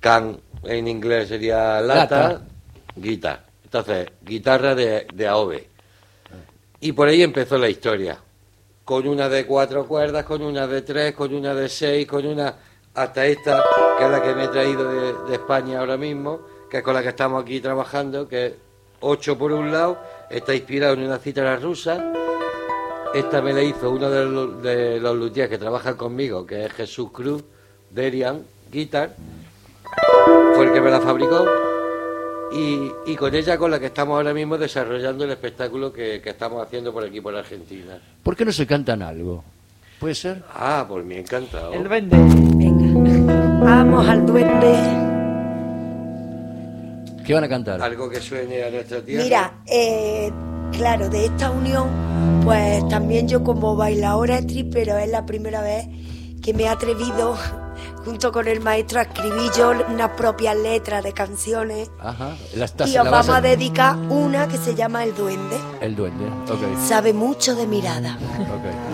Can 0.01 0.41
en 0.65 0.89
inglés 0.89 1.29
sería 1.29 1.81
lata. 1.83 2.29
Lata. 2.33 2.43
Guitar. 2.97 3.45
Entonces, 3.65 4.09
guitarra 4.23 4.75
de, 4.75 5.07
de 5.13 5.29
AOVE. 5.29 5.69
Y 6.81 6.93
por 6.93 7.09
ahí 7.09 7.23
empezó 7.23 7.59
la 7.59 7.69
historia. 7.69 8.19
Con 8.85 9.07
una 9.07 9.29
de 9.29 9.47
cuatro 9.47 9.87
cuerdas, 9.87 10.25
con 10.25 10.43
una 10.43 10.67
de 10.67 10.83
tres, 10.83 11.15
con 11.15 11.33
una 11.35 11.55
de 11.55 11.69
seis, 11.69 12.07
con 12.07 12.27
una. 12.27 12.55
hasta 12.95 13.27
esta, 13.27 13.63
que 13.99 14.05
es 14.05 14.11
la 14.11 14.23
que 14.23 14.35
me 14.35 14.45
he 14.45 14.49
traído 14.49 15.25
de, 15.27 15.35
España 15.35 15.81
ahora 15.81 15.97
mismo, 15.97 16.41
que 16.71 16.79
es 16.79 16.83
con 16.83 16.95
la 16.95 17.03
que 17.03 17.11
estamos 17.11 17.43
aquí 17.43 17.61
trabajando, 17.61 18.29
que 18.29 18.47
es 18.47 18.53
ocho 19.01 19.39
por 19.39 19.53
un 19.53 19.71
lado, 19.71 19.99
está 20.31 20.55
inspirado 20.55 20.95
en 20.95 21.05
una 21.05 21.19
cítara 21.19 21.57
rusa. 21.57 22.13
Esta 23.15 23.43
me 23.43 23.53
la 23.53 23.63
hizo 23.63 23.91
uno 23.91 24.11
de 24.11 24.99
los, 24.99 25.33
de 25.35 25.49
que 25.49 25.59
trabajan 25.59 25.97
conmigo, 25.97 26.47
que 26.47 26.65
es 26.65 26.73
Jesús 26.73 27.11
Cruz, 27.13 27.45
Derian 27.91 28.43
Guitar. 28.71 29.15
Fue 30.55 30.67
el 30.67 30.73
que 30.73 30.81
me 30.81 30.91
la 30.91 31.01
fabricó. 31.01 31.72
Y, 32.55 32.91
y 33.07 33.17
con 33.17 33.35
ella 33.35 33.57
con 33.57 33.71
la 33.71 33.81
que 33.81 33.87
estamos 33.87 34.17
ahora 34.17 34.35
mismo 34.35 34.59
desarrollando 34.59 35.25
el 35.25 35.31
espectáculo 35.31 35.93
que, 35.93 36.21
que 36.21 36.31
estamos 36.31 36.63
haciendo 36.63 36.93
por 36.93 37.05
aquí, 37.05 37.21
por 37.21 37.35
Argentina. 37.35 37.99
¿Por 38.23 38.37
qué 38.37 38.45
no 38.45 38.53
se 38.53 38.67
cantan 38.67 39.01
algo? 39.03 39.43
¿Puede 39.99 40.15
ser? 40.15 40.43
Ah, 40.53 40.85
por 40.87 41.03
mí 41.05 41.17
encantado. 41.17 41.73
El 41.73 41.85
duende. 41.85 42.17
Venga, 42.57 43.65
vamos 43.65 44.09
al 44.09 44.27
duende. 44.27 44.75
¿Qué 47.25 47.35
van 47.35 47.45
a 47.45 47.49
cantar? 47.49 47.81
Algo 47.81 48.11
que 48.11 48.21
suene 48.21 48.65
a 48.65 48.71
nuestra 48.71 49.01
tierra. 49.01 49.23
Mira, 49.23 49.53
eh, 49.67 50.31
claro, 50.73 51.09
de 51.09 51.27
esta 51.27 51.53
unión, 51.53 51.89
pues 52.45 52.87
también 52.89 53.29
yo 53.29 53.45
como 53.45 53.77
bailadora 53.77 54.39
stripper, 54.39 54.89
es 54.89 55.09
la 55.09 55.25
primera 55.25 55.63
vez 55.63 55.87
que 56.43 56.53
me 56.53 56.65
he 56.65 56.69
atrevido, 56.69 57.37
junto 58.05 58.33
con 58.33 58.49
el 58.49 58.61
maestro, 58.61 59.01
a 59.01 59.03
escribir 59.03 59.51
yo 59.57 59.73
unas 59.89 60.11
propias 60.11 60.57
letras 60.57 61.03
de 61.05 61.13
canciones. 61.13 61.91
Ajá. 62.01 62.37
Las 62.55 62.75
Y 62.87 62.97
os 62.99 63.11
vamos 63.11 63.29
a 63.29 63.41
dedicar 63.41 63.97
una 63.97 64.49
que 64.49 64.59
se 64.59 64.75
llama 64.75 65.05
El 65.05 65.15
Duende. 65.15 65.57
El 65.81 65.97
duende. 65.97 66.27
Ok. 66.51 66.61
Sabe 66.87 67.13
mucho 67.13 67.55
de 67.55 67.67
mirada. 67.67 68.19
ok. 68.41 68.92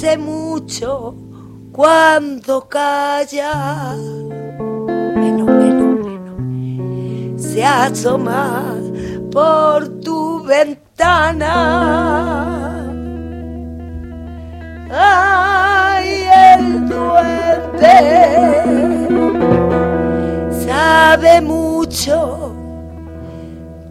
Dice 0.00 0.16
mucho 0.16 1.14
cuando 1.72 2.66
calla. 2.66 3.94
Se 7.36 7.62
asoma 7.62 8.76
por 9.30 10.00
tu 10.00 10.42
ventana. 10.44 11.52
Ay, 14.90 16.24
el 16.54 16.88
duende 16.88 17.98
sabe 20.66 21.40
mucho 21.42 22.54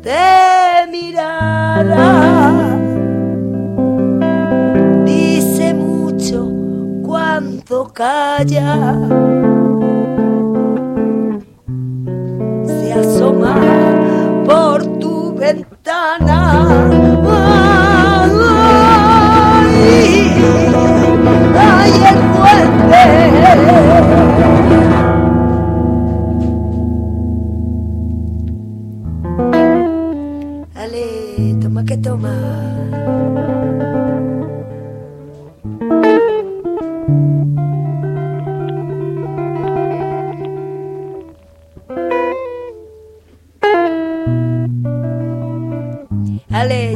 de 0.02 0.88
mirada 0.92 2.19
calla. 7.70 9.49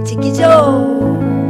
Dale, 0.04 0.20
chiquillo. 0.20 0.34
Dale. 0.36 1.43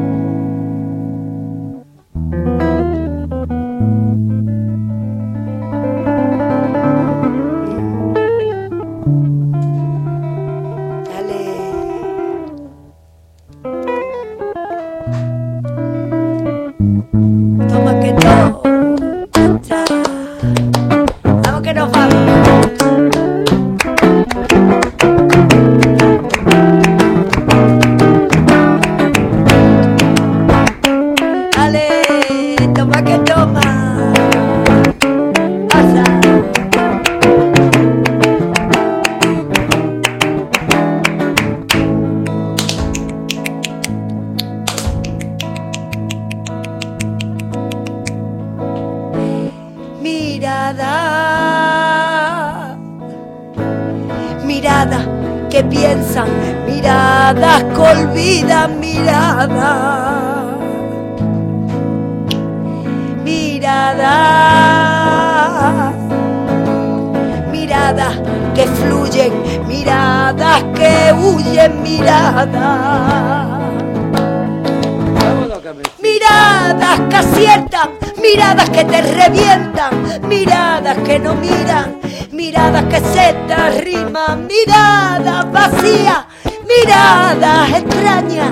Carmencita. 75.64 75.96
Miradas 76.02 77.00
que 77.10 77.16
aciertan, 77.16 77.90
miradas 78.22 78.70
que 78.70 78.84
te 78.84 79.02
revientan, 79.02 80.20
miradas 80.28 80.98
que 81.00 81.20
no 81.20 81.36
miran, 81.36 82.00
miradas 82.32 82.84
que 82.86 83.00
se 83.00 83.34
te 83.48 83.54
arriman, 83.54 84.48
miradas 84.48 85.52
vacías, 85.52 86.26
miradas 86.68 87.70
extrañas, 87.72 88.52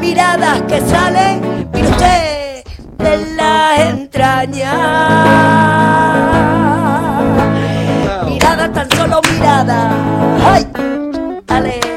miradas 0.00 0.62
que 0.62 0.80
salen, 0.82 1.68
usted, 1.72 2.64
de 2.98 3.34
las 3.34 3.80
entrañas. 3.80 4.76
Mirada 8.28 8.72
tan 8.72 8.90
solo 8.90 9.20
mirada. 9.32 9.90
¡Ay! 10.44 10.66
¡Ale! 11.48 11.91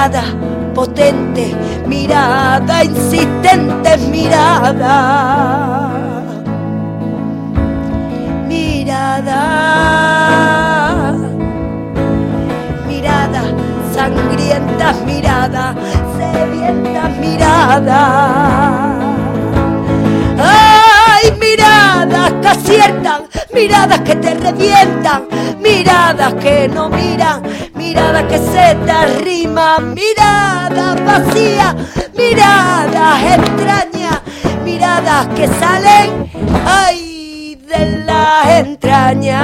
Mirada 0.00 0.22
potente, 0.74 1.54
mirada 1.86 2.84
insistente, 2.84 3.98
mirada. 4.10 5.90
Mirada, 8.48 9.42
mirada, 12.88 13.42
sangrientas 13.94 15.02
miradas, 15.04 15.76
sedientas 16.16 17.10
miradas. 17.18 18.10
¡Ay, 20.38 21.30
miradas 21.38 22.32
que! 22.40 23.29
Miradas 23.52 24.00
que 24.00 24.14
te 24.16 24.34
revientan, 24.34 25.26
miradas 25.60 26.34
que 26.34 26.68
no 26.68 26.88
miran, 26.88 27.42
miradas 27.74 28.24
que 28.24 28.38
se 28.38 28.74
te 28.84 28.90
arriman, 28.90 29.94
miradas 29.94 31.04
vacías, 31.04 31.74
miradas 32.16 33.22
extrañas, 33.38 34.20
miradas 34.64 35.26
que 35.28 35.48
salen, 35.48 36.30
ay, 36.64 37.58
de 37.68 38.04
las 38.04 38.46
entrañas. 38.60 39.40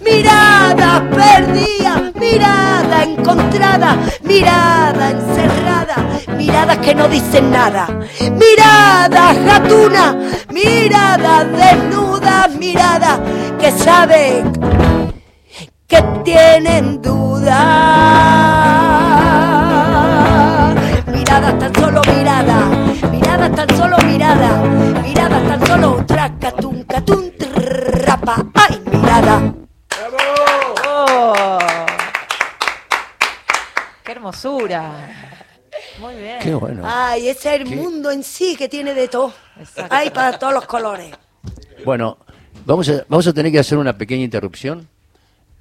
Mirada 0.00 1.08
perdida, 1.10 2.12
mirada 3.00 3.04
encontrada, 3.04 3.96
mirada 4.22 5.10
encerrada, 5.10 5.96
miradas 6.36 6.78
que 6.78 6.94
no 6.94 7.08
dicen 7.08 7.50
nada, 7.50 7.88
miradas 8.32 9.36
gatuna, 9.44 10.16
miradas 10.50 11.46
desnudas, 11.52 12.54
miradas 12.56 13.20
que 13.58 13.70
saben 13.72 14.52
que 15.86 16.02
tienen 16.24 17.00
dudas. 17.02 17.56
Miradas 21.06 21.58
tan 21.58 21.74
solo 21.74 22.00
miradas, 22.06 22.64
miradas 23.10 23.54
tan 23.54 23.76
solo 23.76 23.96
miradas, 23.98 25.02
miradas 25.02 25.48
tan 25.48 25.66
solo 25.66 26.04
tracatun, 26.06 26.84
catun, 26.84 27.29
trapa, 27.29 27.29
hermosura! 34.30 34.92
Muy 36.00 36.14
bien. 36.14 36.38
Qué 36.40 36.54
bueno. 36.54 36.82
Ay, 36.84 37.28
ese 37.28 37.54
es 37.54 37.60
el 37.60 37.66
mundo 37.76 38.10
en 38.10 38.22
sí 38.22 38.56
que 38.56 38.68
tiene 38.68 38.94
de 38.94 39.08
todo. 39.08 39.32
Exacto. 39.58 39.94
Hay 39.94 40.10
para 40.10 40.38
todos 40.38 40.52
los 40.54 40.66
colores. 40.66 41.10
Bueno, 41.84 42.18
vamos 42.64 42.88
a, 42.88 43.04
vamos 43.08 43.26
a 43.26 43.32
tener 43.32 43.50
que 43.52 43.58
hacer 43.58 43.78
una 43.78 43.96
pequeña 43.96 44.24
interrupción. 44.24 44.86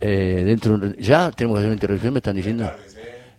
Eh, 0.02 0.44
dentro 0.46 0.78
de 0.78 0.88
un- 0.88 0.96
ya 0.98 1.32
tenemos 1.32 1.56
que 1.56 1.60
hacer 1.60 1.68
una 1.68 1.74
interrupción, 1.76 2.14
me 2.14 2.20
están 2.20 2.36
diciendo. 2.36 2.72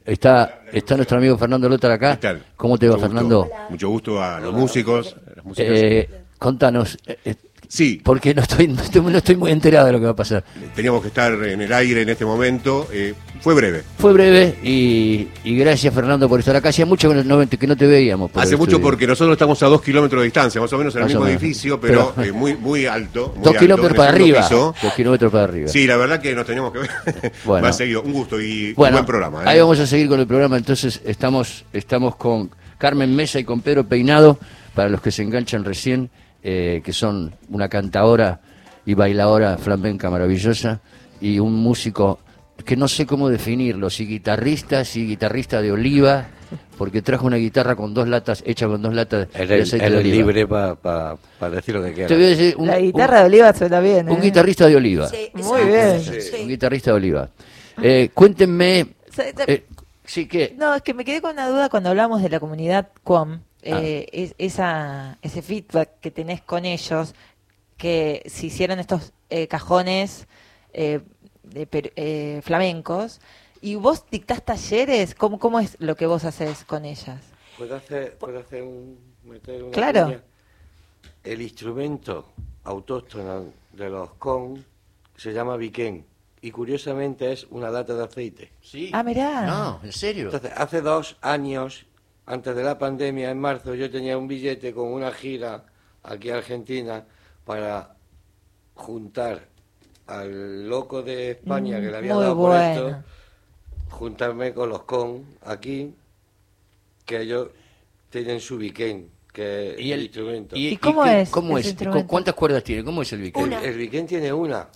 Está, 0.05 0.63
está 0.73 0.97
nuestro 0.97 1.19
amigo 1.19 1.37
Fernando 1.39 1.69
Lotar 1.69 1.93
acá. 1.93 2.13
¿Qué 2.17 2.23
tal? 2.23 2.43
¿Cómo 2.57 2.77
te 2.79 2.89
va, 2.89 2.95
Mucho 2.97 3.07
Fernando? 3.07 3.43
gusto. 3.45 3.57
Mucho 3.71 3.89
gusto 3.89 4.23
a 4.23 4.41
los 4.41 4.55
músicos. 4.55 5.17
a 5.33 5.37
las 5.37 5.45
músicas. 5.45 5.73
Eh, 5.75 6.11
contanos, 6.39 6.99
eh, 7.07 7.19
eh, 7.25 7.35
sí, 7.69 8.01
porque 8.03 8.35
no 8.35 8.43
estoy, 8.43 8.69
no, 8.69 8.81
estoy, 8.83 9.01
no 9.03 9.17
estoy 9.19 9.37
muy 9.37 9.51
enterado 9.53 9.87
de 9.87 9.93
lo 9.93 9.99
que 9.99 10.05
va 10.07 10.11
a 10.13 10.17
pasar. 10.17 10.45
teníamos 10.75 11.03
que 11.03 11.09
estar 11.09 11.33
en 11.33 11.61
el 11.61 11.73
aire 11.73 12.03
en 12.03 12.09
este 12.09 12.25
momento. 12.25 12.89
eh, 12.93 13.15
fue 13.41 13.55
breve. 13.55 13.83
Fue 13.99 14.13
breve 14.13 14.59
y, 14.63 15.29
y 15.45 15.57
gracias 15.57 15.95
Fernando 15.95 16.29
por 16.29 16.41
estar 16.41 16.55
acá. 16.57 16.69
Hacía 16.69 16.85
mucho 16.87 17.09
que 17.09 17.25
no, 17.25 17.49
que 17.49 17.67
no 17.67 17.77
te 17.77 17.87
veíamos. 17.87 18.31
por 18.31 18.43
Hace 18.43 18.57
mucho 18.57 18.73
estudio. 18.73 18.83
porque 18.85 19.07
nosotros 19.07 19.33
estamos 19.35 19.63
a 19.63 19.67
dos 19.67 19.81
kilómetros 19.83 20.21
de 20.21 20.25
distancia, 20.27 20.61
más 20.61 20.73
o 20.73 20.79
menos 20.79 20.95
en 20.95 20.99
el 21.01 21.05
Más 21.07 21.13
mismo 21.15 21.27
edificio, 21.27 21.81
pero, 21.81 22.13
Pero- 22.15 22.29
eh, 22.29 22.33
muy 22.33 22.55
muy 22.57 22.87
alto. 22.87 23.33
muy 23.35 23.39
Dos 23.45 23.47
alto, 23.55 23.61
kilómetros 23.61 23.97
para 23.97 24.11
arriba. 24.11 24.41
piso. 24.43 24.75
Dos 24.83 24.93
kilómetros 24.95 25.33
para 25.33 25.45
arriba. 25.45 25.69
Sí, 25.69 25.87
la 25.87 25.97
verdad 25.97 26.21
que 26.21 26.35
nos 26.35 26.45
teníamos 26.47 26.73
que 26.73 26.79
ver 26.81 26.91
Bueno. 27.45 27.67
más 27.67 27.77
seguido. 27.77 28.03
Un 28.03 28.13
gusto 28.13 28.41
y 28.41 28.73
Bueno, 28.75 28.97
un 28.97 28.99
buen 29.01 29.07
programa. 29.07 29.41
¿eh? 29.45 29.49
ahí 29.49 29.59
vamos 29.61 29.79
a 29.81 29.87
seguir 29.87 30.09
con 30.09 30.21
el 30.21 30.27
programa. 30.27 30.57
Entonces 30.59 31.01
estamos, 31.05 31.65
estamos 31.73 32.17
con 32.17 32.51
Carmen 32.79 33.15
Mesa 33.17 33.39
y 33.39 33.45
con 33.45 33.61
Pedro 33.63 33.85
Peinado, 33.87 34.39
para 34.75 34.89
los 34.89 35.01
que 35.01 35.11
se 35.11 35.23
enganchan 35.23 35.65
recién, 35.65 36.11
eh, 36.43 36.81
que 36.85 36.93
son 36.93 37.35
una 37.49 37.69
cantadora 37.69 38.41
y 38.87 38.95
bailadora 38.95 39.59
flamenca 39.59 40.09
maravillosa 40.11 40.81
y 41.21 41.39
un 41.39 41.55
músico 41.55 42.19
que 42.65 42.77
no 42.77 42.89
sé 42.89 43.07
cómo 43.07 43.29
definirlo, 43.29 43.91
si 43.91 44.07
guitarrista, 44.07 44.85
si 44.85 45.07
guitarrista 45.07 45.61
de 45.63 45.73
oliva, 45.73 46.27
porque 46.79 47.03
trajo 47.03 47.27
una 47.27 47.37
guitarra 47.37 47.77
con 47.77 47.95
dos 47.95 48.09
latas, 48.09 48.43
hecha 48.47 48.67
con 48.67 48.83
dos 48.83 48.93
latas 48.95 49.29
de 49.33 49.47
de 49.47 49.97
oliva. 49.97 50.03
libre 50.03 50.47
para 50.47 51.17
decir 51.53 51.75
lo 51.75 51.83
que 51.83 51.91
Te 51.93 52.03
voy 52.03 52.05
a 52.05 52.07
quieras. 52.07 52.39
decir 52.39 52.55
un, 52.57 52.67
La 52.67 52.77
un- 52.77 52.83
guitarra 52.83 53.21
de 53.21 53.27
oliva 53.27 53.53
suena 53.53 53.81
bien. 53.81 54.09
un 54.11 54.19
¿eh? 54.19 54.21
guitarrista 54.23 54.67
de 54.67 54.77
oliva. 54.77 55.09
Sí, 55.09 55.31
Muy 55.35 55.65
bien. 55.65 56.01
sí. 56.01 56.43
Un 56.43 56.49
guitarrista 56.49 56.91
de 56.91 56.97
oliva. 56.97 57.29
Eh, 57.83 58.11
cuéntenme. 58.15 58.87
Eh, 59.47 59.65
sí, 60.05 60.27
que. 60.27 60.55
No, 60.59 60.75
es 60.75 60.83
que 60.83 60.95
me 60.95 61.05
quedé 61.05 61.21
con 61.21 61.33
una 61.33 61.49
duda 61.49 61.69
cuando 61.69 61.91
hablamos 61.91 62.23
de 62.23 62.29
la 62.31 62.41
comunidad 62.41 62.89
QOM, 63.05 63.33
Ah. 63.35 63.39
eh, 63.63 64.07
es- 64.13 64.35
esa, 64.39 65.19
ese 65.23 65.43
feedback 65.43 65.91
que 66.01 66.11
tenés 66.11 66.41
con 66.41 66.65
ellos, 66.65 67.15
que 67.77 68.23
se 68.27 68.47
hicieron 68.47 68.79
estos 68.79 69.13
eh, 69.31 69.47
cajones 69.47 70.27
eh, 70.73 71.01
de 71.51 71.69
eh, 71.97 72.41
flamencos, 72.45 73.21
y 73.61 73.75
vos 73.75 74.05
dictás 74.11 74.43
talleres, 74.45 75.15
¿Cómo, 75.15 75.39
¿cómo 75.39 75.61
es 75.61 75.77
lo 75.81 75.95
que 75.97 76.07
vos 76.07 76.25
haces 76.25 76.65
con 76.65 76.85
ellas? 76.85 77.21
¿Puedo 77.59 77.77
hacer, 77.77 78.17
puedo 78.17 78.39
hacer 78.39 78.63
un, 78.63 78.99
meter 79.25 79.63
una 79.63 79.73
Claro. 79.73 80.05
cuña? 80.07 80.23
El 81.23 81.43
instrumento 81.43 82.33
autóctono 82.65 83.53
de 83.73 83.91
los 83.91 84.13
con 84.15 84.65
se 85.17 85.33
llama 85.33 85.57
biquén 85.57 86.07
y 86.41 86.51
curiosamente 86.51 87.33
es 87.33 87.47
una 87.51 87.69
lata 87.71 87.95
de 87.95 88.05
aceite. 88.05 88.53
Sí. 88.63 88.91
Ah, 88.95 89.03
mirá. 89.03 89.47
No, 89.47 89.81
en 89.83 89.93
serio. 89.93 90.25
Entonces, 90.27 90.53
hace 90.57 90.81
dos 90.81 91.19
años, 91.21 91.85
antes 92.25 92.57
de 92.57 92.63
la 92.63 92.79
pandemia, 92.79 93.31
en 93.31 93.39
marzo, 93.39 93.75
yo 93.75 93.91
tenía 93.91 94.17
un 94.17 94.27
billete 94.27 94.73
con 94.73 94.89
una 94.89 95.13
gira 95.13 95.65
aquí 96.03 96.31
a 96.31 96.37
Argentina 96.37 97.05
para 97.45 97.95
juntar 98.75 99.49
al 100.11 100.69
loco 100.69 101.03
de 101.03 101.33
España 101.33 101.81
que 101.81 101.91
le 101.91 101.97
había 101.97 102.15
Muy 102.15 102.23
dado 102.25 102.37
por 102.37 102.57
esto, 102.57 103.03
juntarme 103.91 104.53
con 104.53 104.69
los 104.69 104.83
con 104.83 105.25
aquí, 105.45 105.95
que 107.07 107.21
ellos 107.23 107.49
tienen 108.11 108.41
su 108.41 108.57
biquén, 108.59 109.09
que 109.33 109.73
es 109.75 109.81
¿Y, 109.81 109.93
el, 109.93 110.03
instrumento. 110.03 110.57
¿Y 110.57 110.77
cómo 110.77 111.05
qué- 111.05 111.21
es 111.23 111.31
¿Cómo 111.31 111.59
es? 111.59 111.75
¿Cuántas 112.07 112.35
cuerdas 112.35 112.65
tiene? 112.65 112.83
¿Cómo 112.85 113.03
es 113.03 113.13
el 113.13 113.21
biquén? 113.21 113.45
Una. 113.45 113.63
El 113.63 113.77
biquén 113.77 114.07
tiene 114.07 114.33
una 114.33 114.69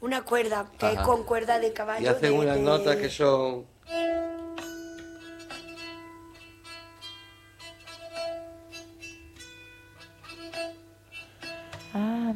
Una 0.00 0.22
cuerda 0.24 0.70
que 0.78 0.92
es 0.92 1.00
con 1.00 1.24
cuerda 1.24 1.58
de 1.58 1.72
caballo. 1.72 2.04
y 2.04 2.08
hacen 2.08 2.30
de- 2.32 2.38
unas 2.38 2.56
de- 2.56 2.62
notas 2.62 2.96
que 2.96 3.10
son... 3.10 3.64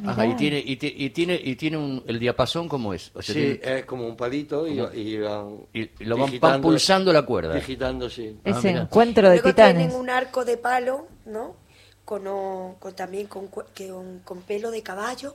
Ajá, 0.05 0.27
y 0.27 0.35
tiene, 0.37 0.59
y, 0.59 0.73
y 0.81 1.11
tiene, 1.11 1.41
y 1.43 1.55
tiene 1.57 1.77
un, 1.77 2.03
el 2.07 2.19
diapasón, 2.19 2.69
¿cómo 2.69 2.93
es? 2.95 3.11
O 3.15 3.23
sea, 3.23 3.35
Sí, 3.35 3.59
tiene- 3.61 3.79
es 3.81 3.85
como 3.85 4.07
un 4.07 4.17
palito 4.17 4.67
y, 4.67 4.81
y 4.99 5.19
van... 5.19 5.67
y, 5.73 6.05
lo 6.05 6.17
van, 6.17 6.39
van 6.41 6.61
pulsando 6.61 7.13
la 7.13 7.23
cuerda. 7.23 7.55
Digitando, 7.55 8.09
sí. 8.11 8.37
Ah, 8.45 8.51
Ese 8.51 8.69
mira. 8.69 8.83
encuentro 8.83 9.29
de 9.29 9.37
Luego 9.37 9.49
titanes. 9.51 9.77
tienen 9.89 9.97
un 9.97 10.11
arco 10.11 10.45
de 10.45 10.57
palo, 10.57 11.07
¿no? 11.27 11.57
Con, 12.05 12.27
o- 12.27 12.77
con 12.81 12.95
también 12.95 13.27
con, 13.29 13.47
con, 13.49 13.65
con 14.25 14.43
pelo 14.43 14.71
de 14.71 14.83
caballo, 14.83 15.35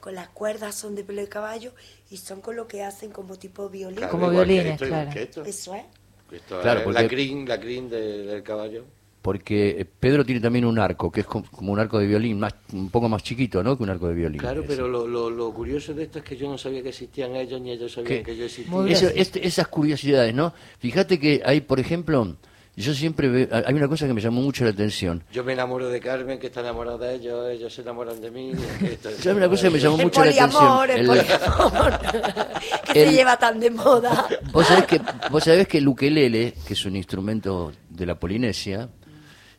con 0.00 0.14
las 0.14 0.28
cuerdas 0.28 0.74
son 0.74 0.94
de 0.94 1.04
pelo 1.04 1.20
de 1.20 1.28
caballo 1.28 1.72
y 2.10 2.16
son 2.16 2.40
con 2.40 2.56
lo 2.56 2.66
que 2.66 2.82
hacen 2.82 3.10
como 3.10 3.36
tipo 3.36 3.68
violín. 3.68 3.98
Claro, 3.98 4.12
Como 4.12 4.30
violines, 4.30 4.78
claro. 4.80 5.10
Eso 5.44 5.74
es. 5.74 5.84
Esto 6.32 6.60
Claro, 6.60 6.80
es 6.80 6.84
porque- 6.84 7.02
la 7.02 7.08
crin, 7.08 7.48
la 7.48 7.58
crin 7.60 7.88
de- 7.88 8.24
del 8.26 8.42
caballo. 8.42 8.84
Porque 9.20 9.86
Pedro 9.98 10.24
tiene 10.24 10.40
también 10.40 10.64
un 10.64 10.78
arco, 10.78 11.10
que 11.10 11.20
es 11.20 11.26
com- 11.26 11.42
como 11.50 11.72
un 11.72 11.80
arco 11.80 11.98
de 11.98 12.06
violín, 12.06 12.38
más, 12.38 12.54
un 12.72 12.88
poco 12.88 13.08
más 13.08 13.22
chiquito, 13.22 13.62
¿no? 13.62 13.76
Que 13.76 13.82
un 13.82 13.90
arco 13.90 14.08
de 14.08 14.14
violín. 14.14 14.38
Claro, 14.40 14.60
Ese. 14.60 14.68
pero 14.68 14.86
lo, 14.88 15.06
lo, 15.08 15.28
lo 15.28 15.52
curioso 15.52 15.92
de 15.92 16.04
esto 16.04 16.18
es 16.20 16.24
que 16.24 16.36
yo 16.36 16.48
no 16.48 16.56
sabía 16.56 16.82
que 16.82 16.90
existían 16.90 17.34
ellos 17.36 17.60
ni 17.60 17.72
ellos 17.72 17.92
sabían 17.92 18.18
¿Qué? 18.18 18.22
que 18.22 18.36
yo 18.36 18.44
existía. 18.44 18.86
Eso- 18.88 19.10
este- 19.14 19.46
esas 19.46 19.66
curiosidades, 19.68 20.32
¿no? 20.34 20.54
Fíjate 20.78 21.18
que 21.18 21.42
hay, 21.44 21.60
por 21.62 21.80
ejemplo, 21.80 22.36
yo 22.76 22.94
siempre 22.94 23.28
veo, 23.28 23.48
hay 23.66 23.74
una 23.74 23.88
cosa 23.88 24.06
que 24.06 24.14
me 24.14 24.20
llamó 24.20 24.40
mucho 24.40 24.62
la 24.62 24.70
atención. 24.70 25.24
Yo 25.32 25.42
me 25.42 25.52
enamoro 25.52 25.88
de 25.88 25.98
Carmen, 25.98 26.38
que 26.38 26.46
está 26.46 26.60
enamorada 26.60 27.08
de 27.08 27.16
ellos, 27.16 27.50
ellos 27.50 27.74
se 27.74 27.82
enamoran 27.82 28.20
de 28.20 28.30
mí. 28.30 28.52
¿Sabes 29.02 29.26
una 29.26 29.48
cosa 29.48 29.64
que 29.64 29.70
me 29.70 29.80
llamó 29.80 29.96
El 29.98 30.04
mucho 30.04 30.20
la 30.24 30.26
poliamor, 30.30 30.90
el 30.92 31.10
atención? 31.10 31.40
poliamor. 31.70 32.00
que 32.92 33.02
el- 33.02 33.08
se 33.08 33.12
lleva 33.14 33.36
tan 33.36 33.58
de 33.58 33.70
moda. 33.72 34.28
Vos 34.52 34.64
sabés 34.64 34.86
que, 34.86 35.00
vos 35.28 35.42
sabés 35.42 35.66
que 35.66 35.78
el 35.78 35.88
ukelele, 35.88 36.54
que 36.66 36.74
es 36.74 36.84
un 36.86 36.94
instrumento 36.94 37.72
de 37.90 38.06
la 38.06 38.14
Polinesia, 38.14 38.88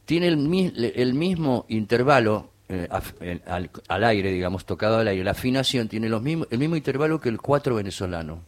tiene 0.10 0.28
el, 0.28 0.92
el 0.96 1.14
mismo 1.14 1.68
intervalo 1.70 2.50
eh, 2.68 2.88
al, 3.46 3.70
al 3.88 4.04
aire, 4.06 4.32
digamos, 4.32 4.66
tocado 4.66 4.98
al 4.98 5.08
aire. 5.08 5.24
La 5.24 5.32
afinación 5.32 5.88
tiene 5.88 6.10
los 6.10 6.20
mismos, 6.24 6.48
el 6.50 6.58
mismo 6.58 6.76
intervalo 6.76 7.22
que 7.22 7.30
el 7.30 7.38
cuatro 7.40 7.76
venezolano. 7.76 8.42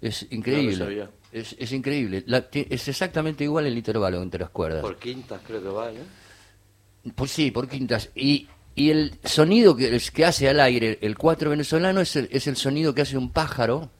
Es 0.00 0.24
increíble. 0.30 1.08
es, 1.32 1.56
es 1.58 1.72
increíble. 1.72 2.22
La- 2.28 2.46
es 2.52 2.86
exactamente 2.86 3.42
igual 3.42 3.66
el 3.66 3.76
intervalo 3.76 4.22
entre 4.22 4.38
las 4.38 4.50
cuerdas. 4.50 4.82
Por 4.82 4.98
quintas 4.98 5.40
creo 5.44 5.60
que 5.60 5.68
va, 5.68 5.90
¿no? 5.90 7.12
Pues 7.16 7.32
sí, 7.32 7.50
por 7.50 7.66
quintas. 7.68 8.10
Y, 8.14 8.46
y 8.76 8.90
el 8.90 9.14
sonido 9.24 9.74
que, 9.74 10.00
que 10.14 10.24
hace 10.24 10.48
al 10.48 10.60
aire 10.60 10.98
el 11.02 11.18
cuatro 11.18 11.50
venezolano 11.50 12.00
es 12.00 12.14
el, 12.14 12.28
es 12.30 12.46
el 12.46 12.54
sonido 12.56 12.94
que 12.94 13.02
hace 13.02 13.18
un 13.18 13.32
pájaro 13.32 13.90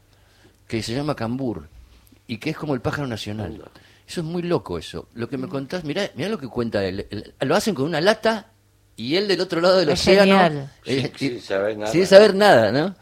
que 0.69 0.81
se 0.81 0.95
llama 0.95 1.17
cambur 1.17 1.69
y 2.29 2.39
que 2.39 2.51
es 2.51 2.57
como 2.57 2.75
el 2.75 2.81
pájaro 2.81 3.09
nacional. 3.09 3.61
Eso 4.09 4.23
es 4.23 4.27
muy 4.27 4.41
loco 4.43 4.79
eso. 4.79 5.07
Lo 5.13 5.29
que 5.29 5.37
me 5.37 5.49
contás, 5.49 5.85
mirá, 5.85 6.11
mirá 6.15 6.31
lo 6.31 6.39
que 6.39 6.49
cuenta 6.49 6.83
él. 6.85 7.07
El- 7.11 7.35
lo 7.47 7.55
hacen 7.55 7.75
con 7.75 7.85
una 7.85 8.01
lata 8.01 8.47
y 8.97 9.17
él 9.17 9.29
del 9.29 9.41
otro 9.43 9.61
lado 9.61 9.77
del 9.77 9.91
Es 9.91 10.01
océano. 10.01 10.21
genial. 10.23 10.73
eh, 10.87 11.13
Sin- 11.15 11.31
sin 11.33 11.41
saber 11.43 11.77
nada. 11.77 11.93
Sin 11.93 12.07
saber 12.07 12.35
nada, 12.35 12.73
¿no? 12.73 12.95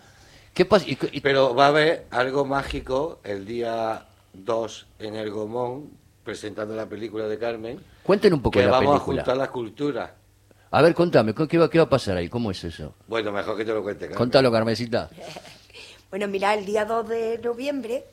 ¿Qué 0.52 0.64
pasa? 0.64 0.84
Y- 0.88 0.98
y- 1.12 1.20
Pero 1.20 1.54
va 1.54 1.66
a 1.66 1.68
haber 1.68 2.06
algo 2.10 2.44
mágico 2.44 3.20
el 3.22 3.46
día 3.46 4.06
2 4.32 4.86
en 4.98 5.14
el 5.14 5.30
Gomón, 5.30 5.90
presentando 6.24 6.74
la 6.74 6.86
película 6.86 7.28
de 7.28 7.38
Carmen, 7.38 7.80
cuenten 8.02 8.34
un 8.34 8.42
poco 8.42 8.54
que 8.54 8.60
de 8.60 8.66
la 8.66 8.72
vamos 8.72 8.88
a 8.88 8.92
película. 8.98 9.22
juntar 9.22 9.36
las 9.36 9.48
culturas. 9.50 10.10
A 10.72 10.82
ver, 10.82 10.92
contame, 10.94 11.32
¿qué 11.48 11.56
va, 11.58 11.70
¿qué 11.70 11.78
va 11.78 11.84
a 11.84 11.88
pasar 11.88 12.16
ahí? 12.16 12.28
¿Cómo 12.28 12.50
es 12.50 12.64
eso? 12.64 12.94
Bueno, 13.06 13.30
mejor 13.30 13.56
que 13.56 13.64
te 13.64 13.72
lo 13.72 13.82
cuente, 13.84 14.06
Carmen. 14.06 14.18
Contalo, 14.18 14.50
Carmencita. 14.50 15.08
Bueno, 16.08 16.28
mira, 16.28 16.54
el 16.54 16.64
día 16.64 16.84
2 16.84 17.08
de 17.08 17.38
noviembre 17.42 18.04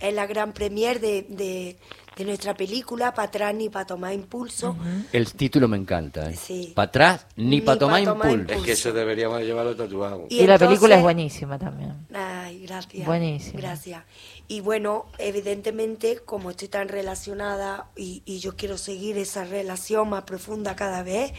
es 0.00 0.14
la 0.14 0.26
gran 0.26 0.52
premier 0.52 1.00
de, 1.00 1.22
de, 1.28 1.76
de 2.16 2.24
nuestra 2.24 2.54
película, 2.54 3.12
para 3.14 3.28
atrás 3.28 3.54
ni 3.54 3.68
para 3.68 3.86
tomar 3.86 4.12
impulso. 4.12 4.76
El 5.12 5.32
título 5.32 5.68
me 5.68 5.76
encanta. 5.76 6.30
¿eh? 6.30 6.36
Sí. 6.36 6.72
Para 6.74 6.86
atrás 6.88 7.26
ni 7.36 7.46
Ni 7.46 7.60
para 7.60 7.76
pa' 7.76 7.80
tomar 7.80 8.04
tomar 8.04 8.30
impulso. 8.30 8.54
Es 8.54 8.62
que 8.62 8.72
eso 8.72 8.92
deberíamos 8.92 9.40
llevarlo 9.42 9.74
tatuado. 9.74 10.26
Y 10.28 10.40
Y, 10.40 10.46
la 10.46 10.58
película 10.58 10.96
es 10.96 11.02
buenísima 11.02 11.58
también. 11.58 12.06
Ay, 12.12 12.66
gracias. 12.66 13.06
Buenísimo. 13.06 13.58
Gracias. 13.58 14.04
Y 14.48 14.60
bueno, 14.60 15.06
evidentemente, 15.18 16.20
como 16.24 16.50
estoy 16.50 16.68
tan 16.68 16.88
relacionada 16.88 17.90
y, 17.96 18.22
y 18.24 18.38
yo 18.38 18.56
quiero 18.56 18.78
seguir 18.78 19.16
esa 19.18 19.44
relación 19.44 20.10
más 20.10 20.24
profunda 20.24 20.76
cada 20.76 21.02
vez 21.02 21.32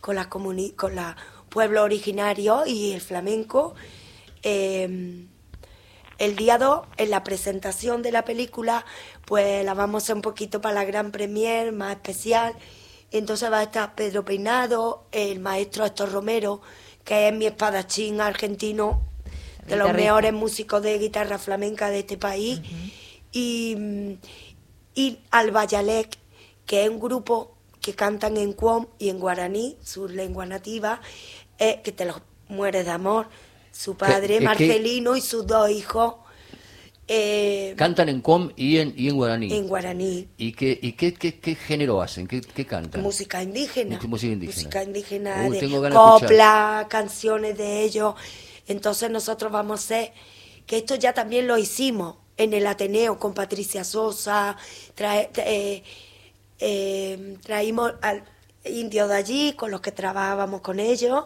con 0.00 0.16
la 0.16 0.28
comuni 0.28 0.70
con 0.72 0.94
la 0.94 1.16
pueblo 1.48 1.82
originario 1.82 2.66
y 2.66 2.92
el 2.92 3.00
flamenco, 3.00 3.74
eh, 4.42 5.26
el 6.18 6.36
día 6.36 6.58
2, 6.58 6.86
en 6.96 7.10
la 7.10 7.24
presentación 7.24 8.02
de 8.02 8.12
la 8.12 8.24
película, 8.24 8.84
pues 9.26 9.64
la 9.64 9.74
vamos 9.74 10.02
a 10.02 10.04
hacer 10.04 10.16
un 10.16 10.22
poquito 10.22 10.60
para 10.60 10.74
la 10.74 10.84
gran 10.84 11.10
premier, 11.10 11.72
más 11.72 11.92
especial. 11.92 12.54
Entonces 13.10 13.50
va 13.50 13.60
a 13.60 13.62
estar 13.64 13.94
Pedro 13.94 14.24
Peinado, 14.24 15.06
el 15.12 15.40
maestro 15.40 15.84
Héctor 15.84 16.12
Romero, 16.12 16.60
que 17.04 17.28
es 17.28 17.34
mi 17.34 17.46
espadachín 17.46 18.20
argentino, 18.20 19.02
de 19.66 19.76
los 19.76 19.92
mejores 19.92 20.32
músicos 20.32 20.82
de 20.82 20.98
guitarra 20.98 21.38
flamenca 21.38 21.90
de 21.90 22.00
este 22.00 22.16
país. 22.16 22.60
Y, 23.32 23.76
mm, 23.78 24.12
y 24.94 25.18
Alba 25.30 25.64
Yalek, 25.64 26.18
que 26.66 26.84
es 26.84 26.90
un 26.90 27.00
grupo 27.00 27.54
que 27.80 27.94
cantan 27.94 28.36
en 28.36 28.52
cuom 28.52 28.86
y 28.98 29.10
en 29.10 29.18
guaraní, 29.18 29.76
su 29.82 30.08
lengua 30.08 30.46
nativa, 30.46 31.00
eh, 31.58 31.80
que 31.82 31.92
te 31.92 32.04
los 32.04 32.20
mueres 32.48 32.84
de 32.84 32.90
amor. 32.90 33.28
Su 33.74 33.96
padre, 33.96 34.38
que- 34.38 34.44
Marcelino, 34.44 35.16
y 35.16 35.20
sus 35.20 35.46
dos 35.46 35.68
hijos 35.68 36.14
eh, 37.06 37.74
Cantan 37.76 38.08
en 38.08 38.22
com 38.22 38.50
y 38.56 38.78
en, 38.78 38.94
y 38.96 39.08
en 39.10 39.16
guaraní. 39.16 39.52
en 39.52 39.68
guaraní. 39.68 40.28
¿Y 40.38 40.52
qué, 40.52 40.78
y 40.80 40.92
qué, 40.92 41.12
qué, 41.12 41.38
qué 41.38 41.54
género 41.54 42.00
hacen? 42.00 42.26
¿Qué, 42.26 42.40
qué 42.40 42.64
cantan? 42.64 43.02
Música 43.02 43.42
indígena. 43.42 44.00
Música- 44.06 44.32
indígena. 44.32 44.54
Música 44.56 44.82
indígena 44.82 45.46
Uy, 45.46 45.58
de 45.58 45.90
copla, 45.90 46.86
canciones 46.88 47.58
de 47.58 47.82
ellos. 47.82 48.14
Entonces 48.66 49.10
nosotros 49.10 49.52
vamos 49.52 49.80
a 49.80 49.84
hacer, 49.84 50.12
que 50.66 50.78
esto 50.78 50.94
ya 50.94 51.12
también 51.12 51.46
lo 51.46 51.58
hicimos 51.58 52.16
en 52.38 52.54
el 52.54 52.66
Ateneo 52.66 53.18
con 53.18 53.34
Patricia 53.34 53.84
Sosa, 53.84 54.56
trae- 54.96 55.28
eh, 55.44 55.82
eh, 56.58 57.36
traímos 57.42 57.92
al 58.00 58.24
indio 58.64 59.08
de 59.08 59.16
allí 59.16 59.52
con 59.52 59.70
los 59.70 59.82
que 59.82 59.92
trabajábamos 59.92 60.62
con 60.62 60.80
ellos 60.80 61.24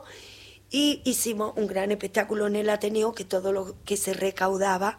y 0.70 1.00
hicimos 1.04 1.52
un 1.56 1.66
gran 1.66 1.90
espectáculo 1.90 2.46
en 2.46 2.56
el 2.56 2.68
Ateneo 2.70 3.12
que 3.14 3.24
todo 3.24 3.52
lo 3.52 3.74
que 3.84 3.96
se 3.96 4.12
recaudaba 4.12 4.98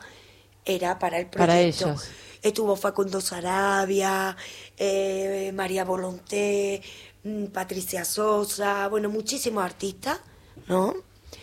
era 0.65 0.99
para 0.99 1.19
el 1.19 1.27
proyecto. 1.27 1.39
Para 1.39 1.59
ellos. 1.59 2.09
Estuvo 2.41 2.75
Facundo 2.75 3.19
Sarabia, 3.21 4.35
eh, 4.77 5.51
María 5.53 5.83
Volonté, 5.83 6.81
mm, 7.23 7.45
Patricia 7.47 8.05
Sosa, 8.05 8.87
bueno, 8.87 9.09
muchísimos 9.09 9.63
artistas, 9.63 10.19
¿no? 10.67 10.95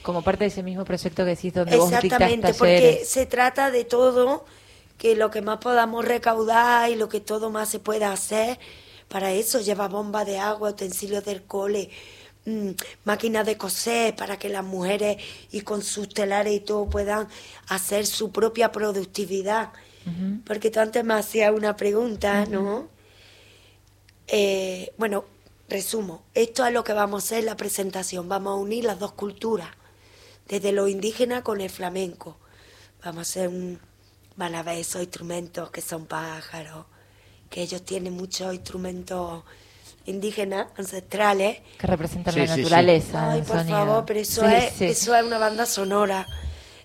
Como 0.03 0.23
parte 0.23 0.45
de 0.45 0.49
ese 0.49 0.62
mismo 0.62 0.85
proyecto 0.85 1.25
que 1.25 1.31
decís 1.31 1.53
donde 1.53 1.77
vos 1.77 1.93
Exactamente, 1.93 2.55
porque 2.55 3.03
se 3.05 3.27
trata 3.27 3.71
de 3.71 3.85
todo, 3.85 4.47
que 4.97 5.17
lo 5.17 5.31
que 5.31 5.43
más 5.43 5.59
podamos 5.59 6.05
recaudar 6.05 6.91
y 6.91 6.97
lo 6.97 7.09
que 7.09 7.21
todo 7.21 7.51
más 7.51 7.69
se 7.69 7.79
pueda 7.79 8.11
hacer, 8.12 8.59
para 9.09 9.33
eso 9.33 9.61
lleva 9.61 9.89
bomba 9.89 10.25
de 10.25 10.39
agua, 10.39 10.71
utensilios 10.71 11.25
del 11.25 11.43
cole, 11.45 11.91
mm, 12.46 12.70
máquinas 13.04 13.44
de 13.44 13.59
coser 13.59 14.16
para 14.16 14.38
que 14.38 14.48
las 14.48 14.64
mujeres 14.64 15.18
y 15.50 15.61
con 15.61 15.82
sus 15.82 16.09
telares 16.09 16.54
y 16.54 16.61
todo 16.61 16.88
puedan 16.88 17.28
hacer 17.68 18.06
su 18.06 18.32
propia 18.32 18.72
productividad. 18.72 19.72
Porque 20.44 20.70
tú 20.70 20.78
antes 20.78 21.04
me 21.04 21.14
hacías 21.14 21.52
una 21.52 21.74
pregunta, 21.74 22.46
¿no? 22.46 22.88
Eh, 24.28 24.92
bueno, 24.98 25.24
resumo, 25.68 26.22
esto 26.32 26.64
es 26.64 26.72
lo 26.72 26.85
que 26.85 26.92
vamos 26.92 27.22
a 27.22 27.26
hacer 27.26 27.38
en 27.40 27.46
la 27.46 27.56
presentación, 27.56 28.28
vamos 28.28 28.52
a 28.52 28.54
unir 28.54 28.85
las 28.85 29.00
dos 29.00 29.12
culturas, 29.12 29.70
desde 30.46 30.70
lo 30.70 30.87
indígena 30.87 31.42
con 31.42 31.61
el 31.61 31.70
flamenco. 31.70 32.37
Vamos 33.04 33.18
a 33.18 33.22
hacer 33.22 33.48
un, 33.48 33.80
van 34.37 34.54
a 34.54 34.62
ver 34.62 34.78
esos 34.78 35.02
instrumentos 35.02 35.70
que 35.70 35.80
son 35.80 36.06
pájaros, 36.06 36.87
que 37.50 37.62
ellos 37.62 37.82
tienen 37.82 38.12
muchos 38.12 38.54
instrumentos 38.54 39.44
indígenas, 40.07 40.69
ancestrales. 40.77 41.59
Que 41.79 41.87
representan 41.87 42.35
Sí, 42.35 42.40
la 42.40 42.47
sí, 42.47 42.53
sí. 42.55 42.61
naturaleza. 42.62 43.33
Ay, 43.33 43.42
por 43.42 43.59
sonido. 43.59 43.77
favor, 43.79 44.05
pero 44.07 44.21
eso, 44.21 44.47
Sí, 44.49 44.55
es, 44.55 44.73
sí. 44.75 44.85
eso 44.87 45.14
es 45.14 45.25
una 45.25 45.38
banda 45.38 45.66
sonora. 45.66 46.27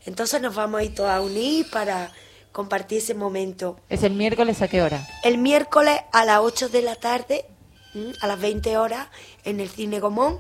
Entonces 0.06 0.42
nos 0.42 0.56
vamos 0.56 0.82
a 0.82 0.84
ir 0.84 0.96
todos 0.96 1.10
a 1.12 1.22
unir 1.22 1.70
para 1.72 2.12
compartir 2.52 2.98
ese 2.98 3.14
momento. 3.14 3.80
¿Es 3.90 4.04
el 4.04 4.14
miércoles 4.14 4.62
a 4.62 4.68
qué 4.68 4.82
hora? 4.82 5.08
El 5.24 5.38
miércoles 5.38 6.00
a 6.12 6.26
las 6.26 6.40
8 6.40 6.70
de 6.70 6.82
la 6.82 6.96
tarde, 6.96 7.46
a 8.22 8.28
las 8.28 8.40
20 8.40 8.78
horas, 8.78 9.08
en 9.44 9.60
el 9.60 9.70
Cine 9.70 10.00
Gomón, 10.00 10.40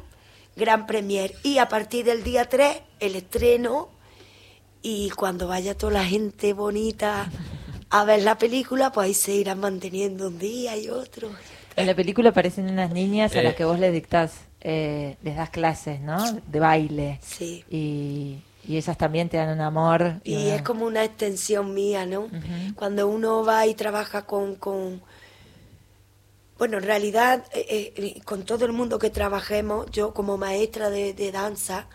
Gran 0.55 0.87
Premier. 0.87 1.33
Y 1.43 1.59
a 1.59 1.69
partir 1.69 2.03
del 2.05 2.23
día 2.23 2.49
3, 2.49 2.81
el 2.99 3.15
estreno. 3.15 3.89
Y 4.81 5.11
cuando 5.11 5.47
vaya 5.47 5.77
toda 5.77 5.93
la 5.93 6.03
gente 6.05 6.53
bonita 6.53 7.29
a 7.91 8.03
ver 8.03 8.23
la 8.23 8.37
película, 8.37 8.91
pues 8.91 9.05
ahí 9.05 9.13
se 9.13 9.33
irán 9.33 9.59
manteniendo 9.59 10.27
un 10.27 10.39
día 10.39 10.75
y 10.75 10.89
otro. 10.89 11.29
En 11.75 11.87
la 11.87 11.95
película 11.95 12.29
aparecen 12.29 12.69
unas 12.69 12.91
niñas 12.91 13.35
a 13.35 13.39
Eh. 13.39 13.43
las 13.43 13.55
que 13.55 13.65
vos 13.65 13.79
les 13.79 13.93
dictás, 13.93 14.33
eh, 14.61 15.17
les 15.23 15.35
das 15.35 15.49
clases, 15.49 16.01
¿no? 16.01 16.17
De 16.47 16.59
baile. 16.59 17.19
Sí. 17.23 17.63
Y, 17.69 18.39
y 18.67 18.77
ellas 18.77 18.97
también 18.97 19.29
te 19.29 19.37
dan 19.37 19.49
un 19.49 19.61
amor. 19.61 20.15
Y 20.23 20.35
una- 20.35 20.55
es 20.55 20.61
como 20.61 20.85
una 20.85 21.03
extensión 21.03 21.73
mía, 21.73 22.05
¿no? 22.05 22.27
Cuando 22.75 23.07
uno 23.07 23.43
va 23.43 23.65
y 23.67 23.73
trabaja 23.73 24.25
con, 24.25 24.55
con 24.55 25.01
bueno, 26.57 26.77
en 26.77 26.83
realidad, 26.83 27.43
eh, 27.55 27.91
eh, 27.95 28.21
con 28.23 28.43
todo 28.43 28.65
el 28.65 28.71
mundo 28.71 28.99
que 28.99 29.09
trabajemos, 29.09 29.89
yo 29.89 30.13
como 30.13 30.37
maestra 30.37 30.91
de, 30.91 31.13
de 31.15 31.31
danza, 31.31 31.87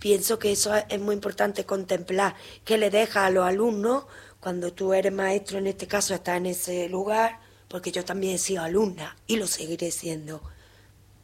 pienso 0.00 0.40
que 0.40 0.50
eso 0.50 0.74
es, 0.74 1.00
muy 1.00 1.14
importante 1.14 1.64
contemplar, 1.64 2.34
que 2.64 2.76
le 2.76 2.90
deja 2.90 3.24
a 3.26 3.30
los 3.30 3.46
alumnos, 3.46 4.06
cuando 4.40 4.72
tú 4.72 4.92
eres 4.94 5.12
maestro, 5.12 5.58
en 5.58 5.68
este 5.68 5.86
caso 5.86 6.12
estás 6.12 6.38
en 6.38 6.46
ese 6.46 6.88
lugar, 6.88 7.38
porque 7.74 7.90
yo 7.90 8.04
también 8.04 8.36
he 8.36 8.38
sido 8.38 8.62
alumna 8.62 9.16
y 9.26 9.34
lo 9.34 9.48
seguiré 9.48 9.90
siendo 9.90 10.40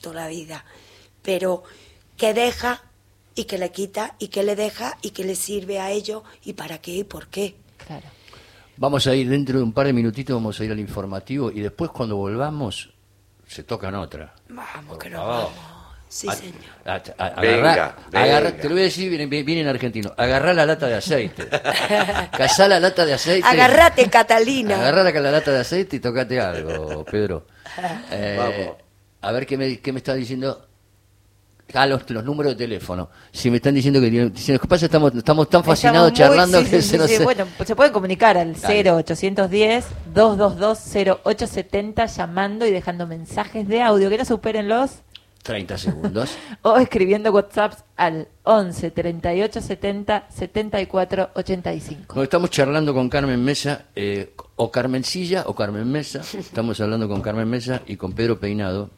toda 0.00 0.22
la 0.22 0.26
vida, 0.26 0.64
pero 1.22 1.62
que 2.16 2.34
deja 2.34 2.82
y 3.36 3.44
que 3.44 3.56
le 3.56 3.70
quita 3.70 4.16
y 4.18 4.26
que 4.26 4.42
le 4.42 4.56
deja 4.56 4.98
y 5.00 5.10
que 5.10 5.22
le 5.22 5.36
sirve 5.36 5.78
a 5.78 5.92
ellos 5.92 6.24
y 6.42 6.54
para 6.54 6.78
qué 6.78 6.90
y 6.90 7.04
por 7.04 7.28
qué. 7.28 7.54
Claro. 7.86 8.08
Vamos 8.78 9.06
a 9.06 9.14
ir 9.14 9.28
dentro 9.28 9.58
de 9.58 9.62
un 9.62 9.72
par 9.72 9.86
de 9.86 9.92
minutitos, 9.92 10.34
vamos 10.34 10.58
a 10.58 10.64
ir 10.64 10.72
al 10.72 10.80
informativo 10.80 11.52
y 11.52 11.60
después 11.60 11.92
cuando 11.92 12.16
volvamos 12.16 12.94
se 13.46 13.62
tocan 13.62 13.94
otra. 13.94 14.34
Vamos, 14.48 14.98
que 14.98 15.08
nos 15.08 15.24
vamos. 15.24 15.52
Sí, 16.12 16.26
A- 16.28 16.32
señor. 16.32 16.54
a- 16.84 16.94
a- 16.94 17.40
Venga, 17.40 17.72
agarrá- 17.72 17.94
venga. 18.10 18.24
agarrá- 18.24 18.52
te 18.56 18.64
lo 18.64 18.70
voy 18.74 18.80
a 18.80 18.84
decir, 18.86 19.08
viene, 19.08 19.26
viene 19.26 19.60
en 19.60 19.68
argentino. 19.68 20.12
Agarrá 20.16 20.52
la 20.52 20.66
lata 20.66 20.88
de 20.88 20.96
aceite. 20.96 21.46
Cazá 22.36 22.66
la 22.66 22.80
lata 22.80 23.06
de 23.06 23.12
aceite. 23.14 23.46
Agarrate, 23.46 24.10
Catalina. 24.10 24.74
Agarrá 24.74 25.04
la, 25.04 25.12
la 25.20 25.30
lata 25.30 25.52
de 25.52 25.60
aceite 25.60 25.96
y 25.96 26.00
tocate 26.00 26.40
algo, 26.40 27.04
Pedro. 27.04 27.46
Eh, 28.10 28.36
Vamos. 28.36 28.76
A 29.22 29.30
ver 29.30 29.46
qué 29.46 29.56
me, 29.56 29.78
qué 29.78 29.92
me 29.92 29.98
está 29.98 30.14
diciendo. 30.14 30.66
a 31.74 31.86
los, 31.86 32.10
los 32.10 32.24
números 32.24 32.54
de 32.54 32.64
teléfono. 32.64 33.08
Si 33.30 33.48
me 33.48 33.58
están 33.58 33.74
diciendo 33.74 34.00
que 34.00 34.10
diciendo, 34.10 34.60
¿qué 34.60 34.66
pasa? 34.66 34.86
Estamos, 34.86 35.14
estamos 35.14 35.48
tan 35.48 35.62
fascinados 35.62 36.10
Estamos 36.10 36.30
muy- 36.30 36.38
charlando 36.38 36.64
sí, 36.64 36.70
que 36.70 36.82
sí, 36.82 36.88
se 36.88 36.98
nos... 36.98 37.08
sí, 37.08 37.22
Bueno, 37.22 37.46
pues 37.56 37.68
se 37.68 37.76
pueden 37.76 37.92
comunicar 37.92 38.36
al 38.36 38.60
Dale. 38.60 38.82
0810-222-0870 40.90 42.06
llamando 42.16 42.66
y 42.66 42.72
dejando 42.72 43.06
mensajes 43.06 43.68
de 43.68 43.82
audio 43.82 44.10
que 44.10 44.18
no 44.18 44.24
superen 44.24 44.68
los 44.68 44.90
30 45.42 45.78
segundos. 45.78 46.36
o 46.62 46.76
escribiendo 46.76 47.30
WhatsApp 47.32 47.74
al 47.96 48.28
11 48.44 48.90
38 48.90 49.60
70 49.60 50.26
74 50.28 51.30
85. 51.34 52.14
Nos 52.14 52.24
estamos 52.24 52.50
charlando 52.50 52.94
con 52.94 53.08
Carmen 53.08 53.42
Mesa, 53.42 53.86
eh, 53.94 54.34
o 54.56 54.70
Carmencilla 54.70 55.44
o 55.46 55.54
Carmen 55.54 55.90
Mesa. 55.90 56.20
Estamos 56.38 56.80
hablando 56.80 57.08
con 57.08 57.22
Carmen 57.22 57.48
Mesa 57.48 57.82
y 57.86 57.96
con 57.96 58.12
Pedro 58.12 58.38
Peinado, 58.38 58.90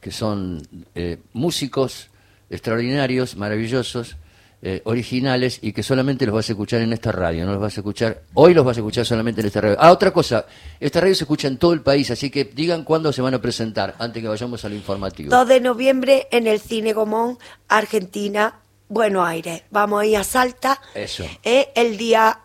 que 0.00 0.10
son 0.10 0.62
eh, 0.94 1.18
músicos 1.32 2.10
extraordinarios, 2.50 3.36
maravillosos, 3.36 4.16
eh, 4.60 4.82
originales 4.84 5.60
y 5.62 5.72
que 5.72 5.82
solamente 5.82 6.26
los 6.26 6.34
vas 6.34 6.48
a 6.48 6.52
escuchar 6.52 6.80
en 6.80 6.92
esta 6.92 7.12
radio. 7.12 7.46
No 7.46 7.52
los 7.52 7.60
vas 7.60 7.76
a 7.76 7.80
escuchar, 7.80 8.22
hoy 8.34 8.54
los 8.54 8.64
vas 8.64 8.76
a 8.76 8.80
escuchar 8.80 9.06
solamente 9.06 9.40
en 9.40 9.46
esta 9.46 9.60
radio. 9.60 9.76
Ah, 9.78 9.92
otra 9.92 10.12
cosa, 10.12 10.46
esta 10.80 11.00
radio 11.00 11.14
se 11.14 11.24
escucha 11.24 11.46
en 11.46 11.58
todo 11.58 11.72
el 11.72 11.82
país, 11.82 12.10
así 12.10 12.28
que 12.28 12.44
digan 12.44 12.82
cuándo 12.82 13.12
se 13.12 13.22
van 13.22 13.34
a 13.34 13.40
presentar, 13.40 13.94
antes 13.98 14.20
que 14.20 14.28
vayamos 14.28 14.64
al 14.64 14.72
informativo. 14.72 15.30
2 15.30 15.48
de 15.48 15.60
noviembre 15.60 16.26
en 16.32 16.46
el 16.46 16.60
Cine 16.60 16.92
Gomón, 16.92 17.38
Argentina, 17.68 18.60
Buenos 18.88 19.26
Aires. 19.28 19.62
Vamos 19.70 20.02
a 20.02 20.06
ir 20.06 20.16
a 20.16 20.24
Salta. 20.24 20.80
Eso. 20.94 21.24
Eh, 21.44 21.68
el 21.74 21.96
día 21.96 22.40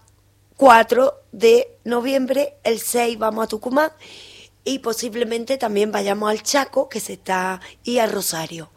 4 0.57 1.13
de 1.31 1.67
noviembre, 1.83 2.55
el 2.63 2.79
6 2.79 3.17
vamos 3.17 3.45
a 3.45 3.47
Tucumán 3.47 3.91
y 4.63 4.79
posiblemente 4.79 5.57
también 5.57 5.91
vayamos 5.91 6.29
al 6.29 6.43
Chaco, 6.43 6.87
que 6.89 6.99
se 6.99 7.13
está, 7.13 7.59
y 7.83 7.97
a 7.97 8.07
Rosario. 8.07 8.69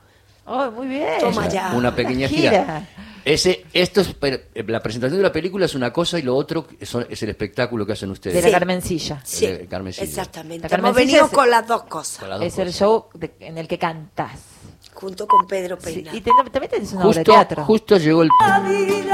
Oh, 0.46 0.70
muy 0.70 0.86
bien. 0.86 1.08
Toma 1.20 1.48
ya. 1.48 1.72
Una 1.74 1.94
pequeña 1.94 2.28
gira. 2.28 2.86
Ese, 3.24 3.64
esto 3.72 4.02
es, 4.02 4.14
per- 4.14 4.50
la 4.68 4.80
presentación 4.80 5.18
de 5.18 5.22
la 5.24 5.32
película 5.32 5.64
es 5.66 5.74
una 5.74 5.92
cosa 5.92 6.16
y 6.16 6.22
lo 6.22 6.36
otro 6.36 6.68
son- 6.82 7.06
es 7.10 7.20
el 7.24 7.30
espectáculo 7.30 7.84
que 7.84 7.92
hacen 7.94 8.08
ustedes. 8.10 8.36
De 8.36 8.40
la 8.42 8.46
Sí. 8.48 8.52
Carmencilla. 8.52 9.20
Sí, 9.24 9.46
de 9.48 9.66
Carmencilla. 9.66 10.04
exactamente. 10.06 10.68
La 10.68 10.76
Hemos 10.76 10.94
venido 10.94 11.24
es- 11.24 11.32
con 11.32 11.50
las 11.50 11.66
dos 11.66 11.82
cosas, 11.84 12.18
Con 12.20 12.28
las 12.30 12.38
dos 12.38 12.46
Es 12.46 12.58
el 12.58 12.72
show 12.72 13.06
de- 13.14 13.32
en 13.40 13.58
el 13.58 13.66
que 13.66 13.78
cantas. 13.78 14.30
junto 14.94 15.26
con 15.26 15.46
Pedro 15.46 15.76
Sí, 15.78 15.92
Peina. 15.92 16.14
y 16.14 16.20
te- 16.22 16.30
también 16.52 16.70
tenés 16.70 16.90
una 16.92 17.02
obra 17.06 17.08
de 17.08 17.18
Justo, 17.18 17.32
teatro. 17.32 17.64
justo 17.64 17.96
llegó 17.98 18.22
el... 18.22 18.30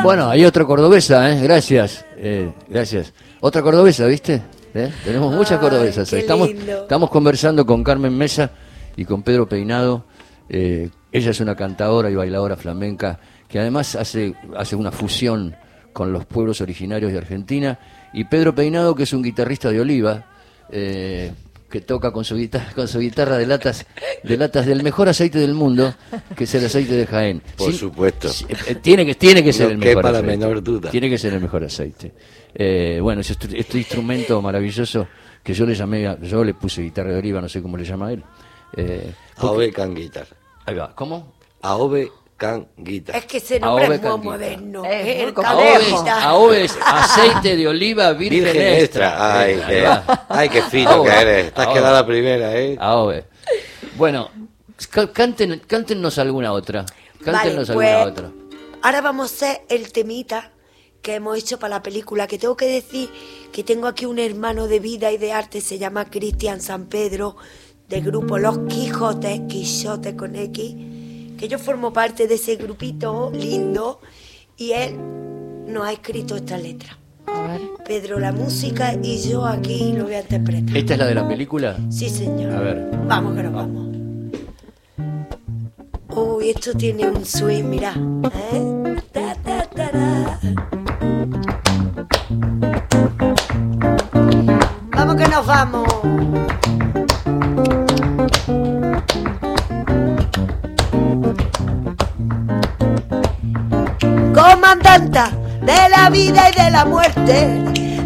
Bueno, 0.05 0.29
hay 0.29 0.45
otra 0.45 0.65
cordobesa, 0.65 1.29
¿eh? 1.33 1.41
Gracias, 1.43 2.05
eh, 2.19 2.53
gracias. 2.69 3.13
Otra 3.41 3.63
cordobesa, 3.63 4.07
¿viste? 4.07 4.43
¿Eh? 4.75 4.93
Tenemos 5.05 5.35
muchas 5.35 5.53
Ay, 5.53 5.59
cordobesas. 5.59 6.09
qué 6.09 6.19
Estamos, 6.21 6.49
lindo. 6.49 6.83
estamos 6.83 7.11
conversando 7.11 7.67
con 7.67 7.83
Carmen 7.83 8.17
Mesa 8.17 8.51
y 8.95 9.05
con 9.05 9.23
Pedro 9.25 9.49
Peinado. 9.49 10.05
Eh, 10.49 10.89
ella 11.13 11.31
es 11.31 11.41
una 11.41 11.55
cantadora 11.55 12.11
y 12.11 12.15
bailadora 12.15 12.57
flamenca 12.57 13.21
que 13.49 13.59
además 13.59 13.95
hace, 13.97 14.35
hace 14.57 14.75
una 14.77 14.91
fusión 14.91 15.55
con 15.93 16.13
los 16.13 16.25
pueblos 16.25 16.61
originarios 16.63 17.13
de 17.13 17.19
Argentina. 17.19 17.79
Y 18.15 18.25
Pedro 18.25 18.55
Peinado, 18.55 18.95
que 18.95 19.03
es 19.03 19.13
un 19.13 19.23
guitarrista 19.23 19.71
de 19.71 19.81
Oliva, 19.81 20.25
eh, 20.71 21.33
que 21.69 21.81
toca 21.83 22.11
con 22.13 22.25
su 22.25 22.37
guitarra, 22.37 22.73
con 22.75 22.89
su 22.89 22.99
guitarra 22.99 23.37
de 23.39 23.47
latas, 23.47 23.87
de 24.23 24.37
latas 24.37 24.65
del 24.67 24.83
mejor 24.83 25.09
aceite 25.09 25.39
del 25.39 25.55
mundo, 25.55 25.95
que 26.37 26.45
es 26.45 26.55
el 26.55 26.65
aceite 26.67 26.95
de 26.95 27.07
Jaén. 27.07 27.43
Por 27.57 27.73
supuesto. 27.75 28.29
Sí, 28.31 28.47
eh, 28.69 28.75
tiene 28.77 29.05
que 29.07 29.15
tiene 29.15 29.43
que 29.43 29.53
ser 29.53 29.67
No 29.69 29.73
el 29.73 29.79
mejor 29.79 30.05
la 30.05 30.11
aceite. 30.11 30.27
menor 30.39 30.63
duda. 30.63 30.91
Tiene 30.91 31.09
que 31.11 31.19
ser 31.19 31.33
el 31.35 31.41
mejor 31.41 31.65
aceite. 31.65 32.13
Eh, 32.55 32.99
bueno, 33.03 33.21
estru- 33.23 33.55
este 33.57 33.79
instrumento 33.79 34.41
maravilloso 34.43 35.07
que 35.43 35.55
yo 35.55 35.65
le 35.67 35.75
llamé, 35.75 36.17
yo 36.23 36.45
le 36.45 36.55
puse 36.55 36.83
guitarra 36.83 37.13
de 37.13 37.19
oliva, 37.19 37.41
no 37.41 37.49
sé 37.49 37.61
cómo 37.63 37.77
le 37.79 37.85
llama 37.85 38.13
él. 38.13 38.23
Eh, 38.77 39.13
porque- 39.39 39.73
guitar. 39.95 40.27
Ahí 40.67 40.75
va, 40.75 40.95
¿cómo? 40.95 41.33
Aove 41.63 42.11
can 42.37 42.67
guitar. 42.77 43.15
Es 43.17 43.27
que 43.27 43.37
ese 43.39 43.61
nombre 43.61 43.85
Aove 43.85 43.95
es 43.97 44.01
muy 44.03 44.11
Canguita. 44.11 44.31
moderno. 44.33 44.85
Es 44.85 45.07
eh, 45.07 45.33
muy. 45.35 45.45
Aove 45.45 45.73
es, 45.73 45.89
Canguita. 45.89 46.23
Aove 46.25 46.65
es 46.65 46.79
aceite 46.85 47.57
de 47.57 47.69
oliva 47.69 48.13
virgen, 48.15 48.43
Virgen 48.53 48.79
extra. 48.83 49.39
Ay, 49.41 49.53
Eh, 49.55 49.63
ahí 49.65 49.75
qué, 49.75 49.83
va. 49.83 50.27
ay, 50.29 50.49
qué 50.49 50.63
fino 50.63 50.91
Aove. 50.91 51.11
que 51.11 51.17
eres. 51.21 51.55
Te 51.55 51.61
has 51.61 51.67
Aove. 51.69 51.79
quedado 51.79 51.95
la 51.95 52.07
primera, 52.07 52.57
¿eh? 52.57 52.77
Aove. 52.81 53.25
Bueno, 53.97 54.31
ca- 54.91 55.13
canten, 55.13 55.63
cántennos 55.67 56.19
alguna 56.19 56.53
otra. 56.53 56.85
Cántennos 57.25 57.69
Vale, 57.69 57.89
alguna 57.93 58.13
pues, 58.13 58.19
otra. 58.27 58.33
Ahora 58.83 59.01
vamos 59.01 59.31
a 59.31 59.35
hacer 59.35 59.63
el 59.69 59.93
temita 59.93 60.51
que 61.03 61.15
hemos 61.17 61.37
hecho 61.39 61.59
para 61.59 61.77
la 61.77 61.83
película, 61.83 62.27
que 62.27 62.39
tengo 62.39 62.57
que 62.57 62.67
decir 62.67 63.09
que 63.53 63.63
tengo 63.63 63.87
aquí 63.87 64.07
un 64.07 64.19
hermano 64.19 64.67
de 64.67 64.81
vida 64.81 65.11
y 65.13 65.19
de 65.19 65.33
arte, 65.33 65.61
se 65.61 65.79
llama 65.79 66.09
Cristian 66.11 66.61
San 66.61 66.87
Pedro, 66.87 67.37
del 67.93 68.05
grupo 68.05 68.39
Los 68.39 68.59
Quijotes, 68.61 69.43
Quijote 69.49 70.17
con 70.17 70.35
X, 70.35 70.75
que 71.37 71.47
yo 71.47 71.59
formo 71.59 71.93
parte 71.93 72.27
de 72.27 72.37
ese 72.37 72.57
grupito 72.57 73.31
lindo 73.35 74.01
y 74.57 74.73
él 74.73 74.97
nos 75.69 75.87
ha 75.87 75.93
escrito 75.93 76.37
esta 76.37 76.57
letra. 76.57 76.97
A 77.27 77.43
ver. 77.49 77.61
Pedro 77.85 78.19
la 78.19 78.33
música 78.33 78.95
y 78.95 79.19
yo 79.29 79.45
aquí 79.45 79.93
lo 79.93 80.05
voy 80.05 80.15
a 80.15 80.21
interpretar. 80.23 80.75
¿Esta 80.75 80.95
es 80.95 80.99
la 81.01 81.07
de 81.07 81.15
la 81.15 81.29
película? 81.29 81.77
Sí, 81.91 82.09
señor. 82.09 82.55
A 82.55 82.61
ver. 82.61 82.91
Vamos, 83.07 83.37
que 83.37 83.43
nos 83.43 83.53
vamos. 83.53 83.97
Uy, 86.17 86.49
esto 86.49 86.73
tiene 86.73 87.11
un 87.11 87.27
swing, 87.27 87.65
mira. 87.65 87.93
¿Eh? 88.53 88.97
Ta, 89.13 89.35
ta, 89.35 89.67
tará. 89.67 90.41
Vamos 94.93 95.17
que 95.17 95.29
nos 95.29 95.47
vamos. 95.47 95.89
Comandanta 104.63 105.29
de 105.61 105.89
la 105.89 106.09
vida 106.09 106.49
y 106.49 106.63
de 106.63 106.71
la 106.71 106.85
muerte, 106.85 107.65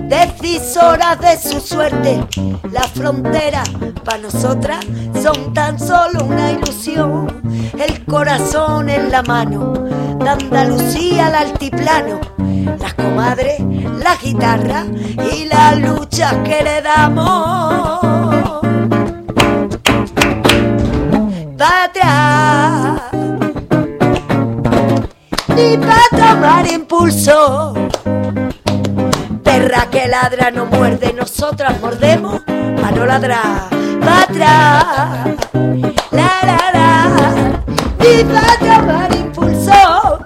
decisoras 0.08 1.20
de 1.20 1.36
su 1.36 1.60
suerte. 1.60 2.26
Las 2.72 2.92
fronteras 2.92 3.68
para 4.02 4.16
nosotras 4.16 4.82
son 5.22 5.52
tan 5.52 5.78
solo 5.78 6.24
una 6.24 6.52
ilusión. 6.52 7.42
El 7.78 8.06
corazón 8.06 8.88
en 8.88 9.12
la 9.12 9.22
mano, 9.22 9.74
de 9.74 10.28
Andalucía 10.30 11.26
al 11.26 11.34
altiplano. 11.34 12.20
Las 12.80 12.94
comadres, 12.94 13.60
la 14.02 14.16
guitarra 14.16 14.86
y 15.30 15.44
las 15.44 15.78
luchas 15.78 16.36
que 16.42 16.64
le 16.64 16.80
damos. 16.80 18.06
Ni 25.56 25.76
para 25.78 26.08
tomar 26.10 26.66
impulso. 26.66 27.74
Perra 29.42 29.88
que 29.90 30.06
ladra 30.06 30.50
no 30.50 30.66
muerde, 30.66 31.12
nosotras 31.14 31.80
mordemos 31.80 32.42
para 32.80 32.90
no 32.96 33.06
ladrar. 33.06 33.68
Pa' 34.00 34.22
atrás, 34.22 34.96
la 36.12 36.32
la 36.50 36.60
la, 36.76 36.92
ni 38.00 38.24
para 38.24 38.54
tomar 38.58 39.14
impulso. 39.14 40.18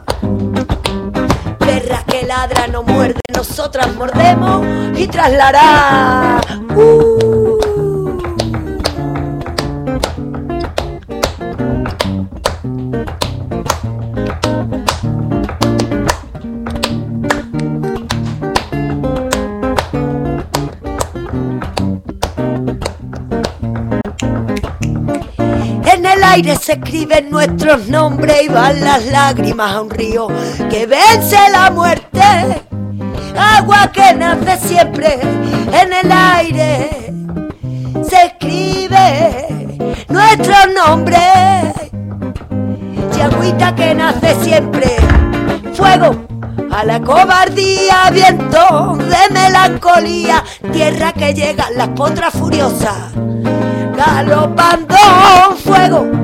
Perra 1.59 2.03
que 2.07 2.27
ladra 2.27 2.67
no 2.67 2.83
muerde, 2.83 3.21
nosotras 3.33 3.95
mordemos 3.95 4.67
y 4.99 5.07
traslará. 5.07 6.41
Uh. 6.75 7.10
Se 26.43 26.73
escriben 26.73 27.31
nuestros 27.31 27.89
nombres 27.89 28.45
y 28.45 28.49
van 28.49 28.81
las 28.81 29.05
lágrimas 29.07 29.75
a 29.75 29.83
un 29.83 29.91
río 29.91 30.29
que 30.71 30.87
vence 30.87 31.37
la 31.53 31.71
muerte. 31.71 32.23
Agua 33.37 33.91
que 33.93 34.15
nace 34.15 34.57
siempre 34.57 35.21
en 35.21 35.93
el 35.93 36.11
aire. 36.11 37.13
Se 38.09 38.27
escribe 38.27 39.77
nuestro 40.09 40.55
nombre. 40.75 41.19
Y 43.17 43.21
agüita 43.21 43.75
que 43.75 43.95
nace 43.95 44.35
siempre. 44.43 44.97
Fuego 45.75 46.27
a 46.73 46.85
la 46.85 47.01
cobardía, 47.01 48.11
viento 48.13 48.97
de 48.97 49.35
melancolía. 49.35 50.43
Tierra 50.73 51.13
que 51.13 51.35
llegan 51.35 51.77
las 51.77 51.89
potras 51.89 52.33
furiosas 52.33 53.13
galopando 54.01 54.97
fuego 55.63 56.20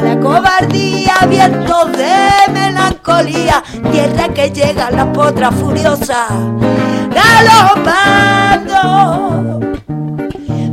la 0.00 0.18
cobardía, 0.20 1.14
viento 1.28 1.86
de 1.86 2.52
melancolía, 2.52 3.62
tierra 3.90 4.28
que 4.28 4.50
llega 4.50 4.86
a 4.88 4.90
la 4.90 5.12
potra 5.12 5.50
furiosa, 5.50 6.26
galopando 7.10 8.78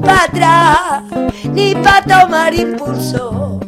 para 0.02 0.24
atrás, 0.24 1.04
ni 1.52 1.76
para 1.76 2.02
tomar 2.04 2.54
impulso. 2.54 3.60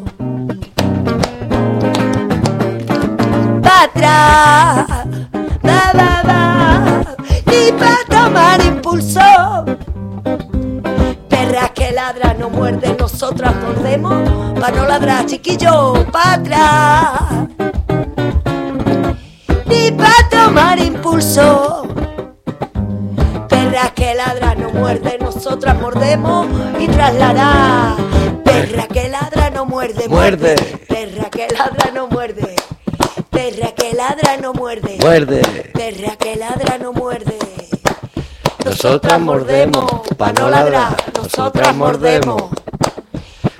Para 3.62 3.84
atrás, 3.84 4.88
va, 5.66 5.92
va, 5.96 6.22
va, 6.28 7.16
ni 7.46 7.72
para 7.72 8.04
tomar 8.10 8.62
impulso 8.62 9.77
ladra 12.08 12.34
no 12.36 12.50
muerde, 12.50 12.96
nosotras 12.98 13.54
mordemos 13.58 14.30
para 14.58 14.78
no 14.78 14.86
ladrar, 14.86 15.26
chiquillo, 15.26 15.94
para 16.10 16.36
atrás. 16.36 17.22
Ni 19.66 19.92
para 19.92 20.30
tomar 20.30 20.80
impulso. 20.80 21.86
Perra 23.50 23.90
que 23.94 24.16
ladra 24.16 24.56
no 24.56 24.70
muerde, 24.70 25.18
nosotras 25.20 25.78
mordemos 25.82 26.48
y 26.80 26.88
traslará. 26.88 27.98
Perra 28.46 28.88
que 28.88 29.10
ladra 29.10 29.50
no 29.50 29.66
muerde, 29.66 30.08
muerde. 30.08 30.56
Perra 30.88 31.30
que 31.30 31.48
ladra 31.50 31.92
no 31.94 32.08
muerde. 32.08 32.56
Perra 33.30 33.72
que 33.76 33.94
ladra 33.94 34.38
no 34.38 34.54
muerde. 34.54 34.98
Muerde. 35.02 35.42
Perra 35.74 36.16
que 36.16 36.38
ladra 36.38 36.78
no 36.78 36.94
muerde. 36.94 37.38
Nosotras 38.68 39.20
mordemos, 39.22 39.86
pa' 40.18 40.34
no 40.34 40.50
ladrar. 40.50 40.94
Nosotras 41.16 41.74
mordemos. 41.74 42.44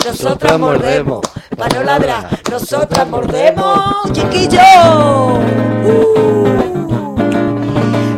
Nosotras 0.06 0.60
mordemos, 0.60 1.22
pa' 1.56 1.70
no 1.70 1.82
ladrar. 1.84 2.38
Nosotras 2.52 3.08
mordemos, 3.08 4.12
chiquillo. 4.12 4.60
Uh, 5.88 6.60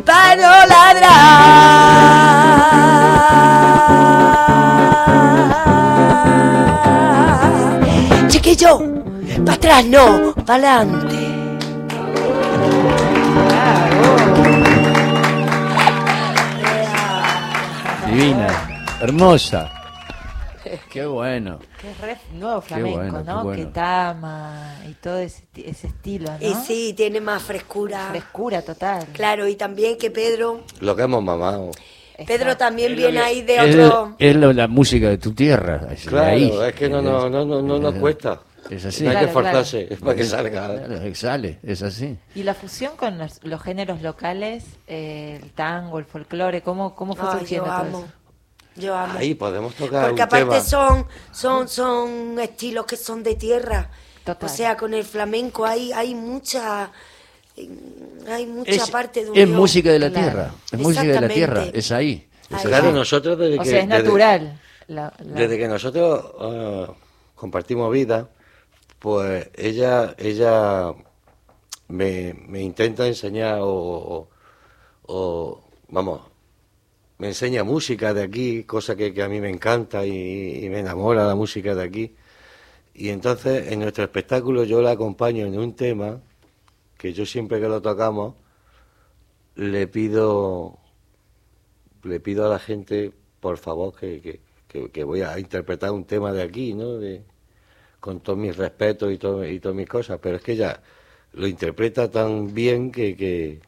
pa' 0.04 0.36
no 0.36 0.65
ladrar. 0.73 1.10
Chiquillo, 8.30 8.80
pa' 9.45 9.54
atrás 9.54 9.86
no, 9.86 10.34
pa' 10.43 10.56
adelante. 10.56 11.29
Divina, 18.19 18.86
hermosa. 18.99 19.71
Qué 20.91 21.05
bueno. 21.05 21.58
Que 21.79 21.89
es 21.89 22.01
re 22.01 22.17
nuevo 22.34 22.60
flamenco, 22.60 22.97
bueno, 22.97 23.19
qué 23.19 23.23
¿no? 23.23 23.43
bueno. 23.45 23.63
Que 23.63 23.71
tama 23.71 24.75
y 24.89 24.93
todo 24.95 25.19
ese, 25.19 25.47
ese 25.55 25.88
estilo, 25.88 26.29
¿no? 26.29 26.45
Y 26.45 26.53
sí, 26.55 26.93
tiene 26.97 27.21
más 27.21 27.41
frescura. 27.41 28.10
Frescura 28.10 28.62
total. 28.62 29.08
Claro, 29.13 29.47
y 29.47 29.55
también 29.55 29.97
que 29.97 30.12
Pedro, 30.12 30.65
Lo 30.82 30.97
que 30.97 31.03
hemos 31.03 31.23
mamado. 31.23 31.71
Pedro 32.27 32.58
también 32.58 32.93
viene 32.93 33.19
ahí 33.19 33.41
de 33.41 33.55
Es, 33.55 33.75
otro... 33.77 34.15
es 34.19 34.36
la, 34.36 34.67
música 34.67 35.08
de 35.08 35.17
tu 35.17 35.32
tierra. 35.32 35.88
Claro, 36.05 36.27
ahí. 36.27 36.51
es 36.67 36.73
que 36.73 36.89
no, 36.89 37.01
no, 37.01 37.29
no, 37.29 37.45
no, 37.45 37.62
no 37.62 37.79
nos 37.79 37.95
cuesta. 37.95 38.41
Es 38.69 38.86
así. 38.86 39.03
No 39.03 39.10
hay 39.10 39.15
que 39.17 39.21
Claro, 39.32 39.39
claro. 39.41 39.60
esforzarse 39.60 39.97
para 39.97 40.15
que 40.15 40.23
salga. 40.23 40.67
Claro, 40.77 40.95
es 41.03 41.19
sale, 41.19 41.60
es 41.63 41.82
así. 41.82 42.17
Y 42.36 42.43
la 42.43 42.53
fusión 42.53 42.95
con 42.95 43.17
los, 43.17 43.43
los 43.43 43.62
géneros 43.62 44.01
locales, 44.01 44.63
eh, 44.88 45.39
el 45.41 45.51
tango, 45.51 45.97
el 45.99 46.05
folclore, 46.05 46.62
¿cómo, 46.62 46.95
cómo 46.95 47.15
fue 47.15 47.27
Ay, 47.32 47.39
surgiendo 47.39 47.65
yo 47.67 47.71
todo 47.73 47.82
amo, 47.82 47.99
eso? 47.99 48.08
yo 48.82 48.95
amo. 48.95 49.17
Ahí 49.19 49.34
podemos 49.34 49.73
tocar 49.75 50.01
Porque 50.10 50.21
un 50.21 50.27
aparte 50.27 50.45
tema. 50.45 50.62
son, 50.62 51.05
son, 51.32 51.67
son 51.67 52.39
estilos 52.39 52.86
que 52.86 52.95
son 52.95 53.23
de 53.23 53.36
tierra. 53.36 53.89
Total. 54.23 54.49
O 54.49 54.53
sea, 54.53 54.77
con 54.77 54.93
el 54.93 55.03
flamenco 55.03 55.65
hay, 55.65 55.91
hay 55.91 56.13
mucha, 56.13 56.91
hay 58.27 58.45
mucha 58.45 58.71
Es, 58.71 58.89
parte 58.89 59.21
de 59.21 59.25
es 59.27 59.32
unión. 59.32 59.53
música 59.53 59.91
de 59.91 59.99
la 59.99 60.10
Claro. 60.10 60.25
tierra. 60.32 60.51
Es 60.71 60.79
música 60.79 61.03
de 61.03 61.21
la 61.21 61.27
tierra. 61.27 61.63
Es 61.73 61.91
ahí. 61.91 62.27
Es. 62.49 62.62
Claro, 62.62 62.91
nosotros 62.91 63.38
desde 63.38 63.60
O 63.60 63.63
que... 63.63 63.69
sea, 63.69 63.79
es 63.79 63.88
desde- 63.89 64.03
natural. 64.03 64.60
la- 64.88 65.13
la- 65.19 65.39
Desde 65.39 65.58
que 65.58 65.67
nosotros 65.67 66.25
eh, 66.41 66.88
compartimos 67.36 67.91
vida, 67.91 68.27
pues 69.00 69.50
ella, 69.56 70.16
ella 70.18 70.94
me, 71.88 72.34
me 72.48 72.62
intenta 72.62 73.08
enseñar 73.08 73.60
o, 73.62 74.30
vamos, 75.90 76.22
me 77.18 77.28
enseña 77.30 77.64
música 77.64 78.14
de 78.14 78.24
aquí, 78.24 78.64
cosa 78.64 78.96
que, 78.96 79.14
a 79.22 79.30
mí 79.30 79.42
me 79.42 79.50
encanta 79.50 80.06
y, 80.06 80.68
me 80.70 80.80
enamora 80.80 81.26
la 81.28 81.36
música 81.36 81.76
de 81.76 81.84
aquí. 81.84 82.16
Y 82.94 83.10
entonces 83.10 83.72
en 83.72 83.80
nuestro 83.82 84.04
espectáculo 84.06 84.64
yo 84.66 84.82
la 84.82 84.92
acompaño 84.92 85.46
en 85.46 85.58
un 85.60 85.76
tema 85.76 86.22
que 86.98 87.14
yo 87.14 87.26
siempre 87.26 87.60
que 87.62 87.68
lo 87.70 87.82
tocamos 87.82 88.36
le 89.56 89.88
pido 89.88 90.80
le 92.04 92.20
pido 92.20 92.46
a 92.46 92.50
la 92.50 92.60
gente, 92.60 93.12
por 93.40 93.58
favor, 93.58 93.94
que, 93.96 94.22
que, 94.22 94.40
que- 94.68 94.90
que 94.92 95.04
voy 95.04 95.22
a 95.22 95.38
interpretar 95.40 95.92
un 95.92 96.06
tema 96.06 96.32
de 96.32 96.42
aquí, 96.44 96.74
¿no? 96.74 96.98
De, 96.98 97.24
con 98.00 98.20
todos 98.22 98.40
mis 98.40 98.56
respetos 98.56 99.12
y, 99.12 99.18
todo, 99.18 99.46
y 99.48 99.60
todas 99.60 99.76
mis 99.76 99.88
cosas, 99.88 100.20
pero 100.22 100.38
es 100.38 100.42
que 100.42 100.54
ella 100.54 100.82
lo 101.34 101.48
interpreta 101.48 102.10
tan 102.10 102.54
bien 102.54 102.92
que, 102.92 103.16
que, 103.16 103.60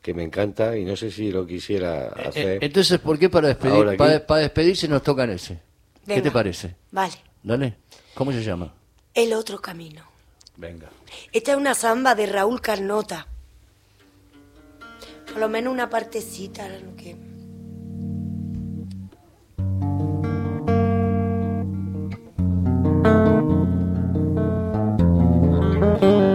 que 0.00 0.14
me 0.14 0.22
encanta 0.22 0.76
y 0.76 0.84
no 0.84 0.96
sé 0.96 1.10
si 1.10 1.30
lo 1.30 1.46
quisiera 1.46 2.06
Eh, 2.16 2.28
hacer. 2.28 2.64
Entonces, 2.64 2.98
¿por 3.00 3.18
qué 3.18 3.28
para, 3.28 3.48
despedir, 3.48 3.96
para, 3.96 4.26
para 4.26 4.40
despedirse 4.42 4.88
nos 4.88 5.02
tocan 5.02 5.30
ese? 5.30 5.60
¿Qué 6.06 6.22
te 6.22 6.30
parece? 6.30 6.74
Vale, 6.90 7.14
Dale. 7.42 7.76
¿Cómo 8.14 8.32
se 8.32 8.42
llama? 8.42 8.74
el 9.14 9.32
otro 9.32 9.60
camino. 9.60 10.04
Venga. 10.56 10.88
Esta 11.32 11.52
es 11.52 11.56
una 11.58 11.74
samba 11.74 12.14
de 12.14 12.26
Raúl 12.26 12.60
Carnota. 12.60 13.26
Por 15.26 15.38
lo 15.38 15.48
menos 15.48 15.72
una 15.72 15.88
partecita. 15.90 16.66
era 16.66 16.78
lo 16.78 16.94
que... 16.96 17.16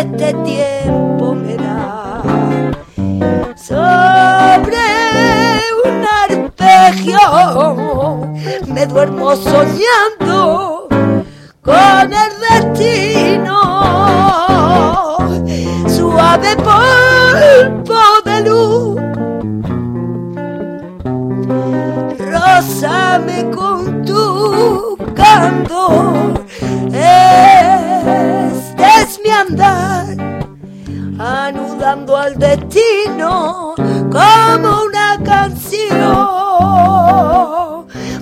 este 0.00 0.34
tiempo 0.44 1.34
me 1.34 1.56
da 1.56 2.22
sobre 3.56 4.84
un 5.84 6.04
arpegio. 6.22 7.18
Me 8.66 8.86
duermo 8.86 9.36
soñando 9.36 10.88
con 11.62 12.12
el 12.12 12.32
destino. 12.74 13.58
Suave 15.86 16.56
polvo 16.56 18.04
de 18.24 18.40
luz 18.48 19.00
Rózame 22.18 23.50
con 23.50 24.04
tu 24.04 24.96
candor 25.14 26.43
andar 29.46 30.16
anudando 31.18 32.16
al 32.16 32.38
destino 32.38 33.74
como 34.10 34.84
una 34.84 35.20
canción. 35.24 35.98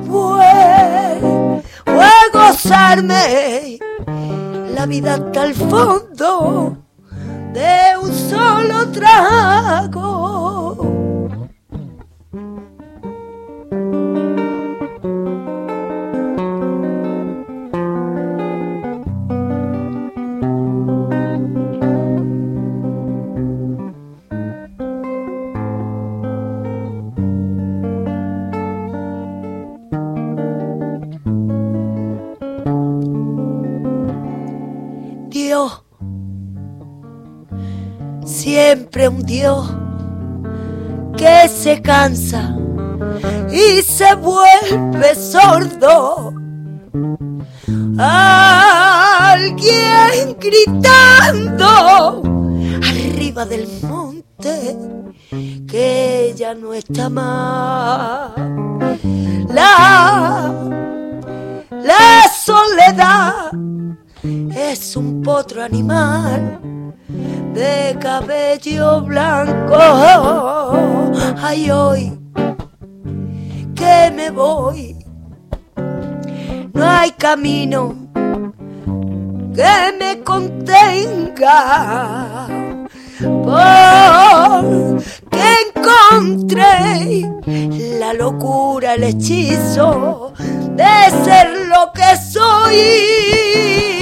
Vuelvo 0.06 1.62
a 1.86 2.10
gozarme 2.32 3.78
la 4.74 4.86
vida 4.86 5.14
hasta 5.14 5.44
el 5.44 5.54
fondo 5.54 6.76
de 7.52 7.96
un 8.02 8.12
solo 8.12 8.90
trago. 8.90 10.91
Siempre 38.26 39.08
un 39.08 39.22
Dios 39.22 39.74
que 41.16 41.48
se 41.48 41.80
cansa 41.80 42.54
y 43.50 43.80
se 43.80 44.14
vuelve 44.16 45.14
sordo. 45.14 46.34
Alguien 47.98 49.46
gritando 50.38 52.22
arriba 52.76 53.46
del 53.46 53.66
monte 53.88 54.76
que 55.66 56.34
ya 56.36 56.52
no 56.54 56.74
está 56.74 57.08
más. 57.08 58.32
La, 59.48 60.52
la 61.70 62.22
soledad 62.44 63.50
es 64.24 64.96
un 64.96 65.20
potro 65.22 65.62
animal 65.62 66.58
de 67.54 67.96
cabello 68.00 69.02
blanco. 69.02 69.76
Ay, 71.42 71.70
hoy 71.70 72.18
que 73.74 74.12
me 74.14 74.30
voy, 74.30 74.96
no 76.72 76.88
hay 76.88 77.10
camino 77.12 77.96
que 79.54 79.92
me 79.98 80.20
contenga. 80.22 81.66
Porque 83.20 83.82
encontré 85.76 87.28
la 87.98 88.12
locura, 88.14 88.94
el 88.94 89.04
hechizo 89.04 90.32
de 90.38 91.10
ser 91.24 91.50
lo 91.68 91.92
que 91.92 92.16
soy. 92.16 94.01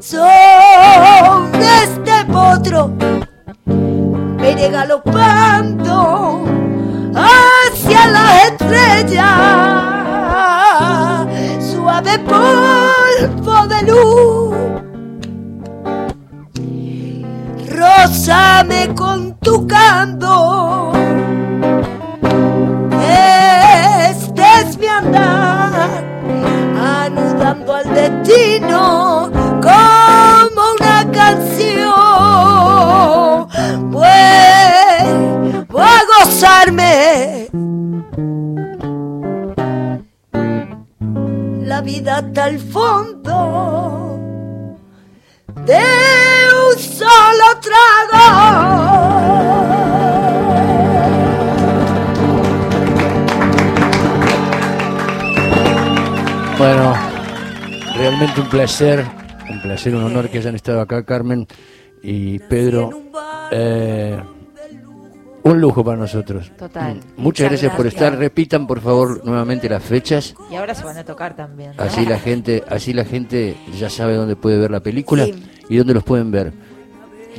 Sobre 0.00 1.66
este 1.84 2.24
potro. 2.32 2.90
Me 3.66 4.68
galopando 4.70 6.44
hacia 7.14 8.06
las 8.08 8.44
estrellas, 8.50 9.24
suave 11.72 12.18
polvo 12.20 13.66
de 13.66 13.82
luz. 13.90 14.54
Rózame 17.68 18.94
con 18.94 19.36
tu 19.40 19.66
canto, 19.66 20.45
a 36.44 36.64
gozarme 36.66 37.48
la 41.66 41.80
vida 41.80 42.18
hasta 42.18 42.48
el 42.48 42.58
fondo 42.58 44.18
de 45.64 45.82
un 46.52 46.78
solo 46.78 47.60
trago. 47.62 48.26
Bueno, 56.58 56.94
realmente 57.96 58.40
un 58.40 58.48
placer, 58.48 59.04
un 59.50 59.62
placer, 59.62 59.94
un 59.94 60.04
honor 60.04 60.28
que 60.28 60.38
hayan 60.38 60.54
estado 60.54 60.80
acá, 60.80 61.04
Carmen 61.04 61.46
y 62.02 62.38
Pedro. 62.40 62.90
Eh, 63.50 64.20
un 65.50 65.60
lujo 65.60 65.84
para 65.84 65.96
nosotros. 65.96 66.50
Total. 66.58 66.96
Mm, 66.96 67.22
Muchas 67.22 67.48
gracias 67.48 67.74
por 67.74 67.86
estar. 67.86 68.16
Repitan 68.18 68.66
por 68.66 68.80
favor 68.80 69.24
nuevamente 69.24 69.68
las 69.68 69.82
fechas. 69.82 70.34
Y 70.50 70.56
ahora 70.56 70.74
se 70.74 70.84
van 70.84 70.96
a 70.98 71.04
tocar 71.04 71.34
también. 71.36 71.72
¿no? 71.76 71.82
Así 71.82 72.04
la 72.04 72.18
gente, 72.18 72.64
así 72.68 72.92
la 72.92 73.04
gente 73.04 73.56
ya 73.78 73.88
sabe 73.90 74.14
dónde 74.14 74.36
puede 74.36 74.58
ver 74.58 74.70
la 74.70 74.80
película 74.80 75.24
Sí. 75.24 75.34
y 75.68 75.76
dónde 75.76 75.94
los 75.94 76.04
pueden 76.04 76.30
ver. 76.30 76.52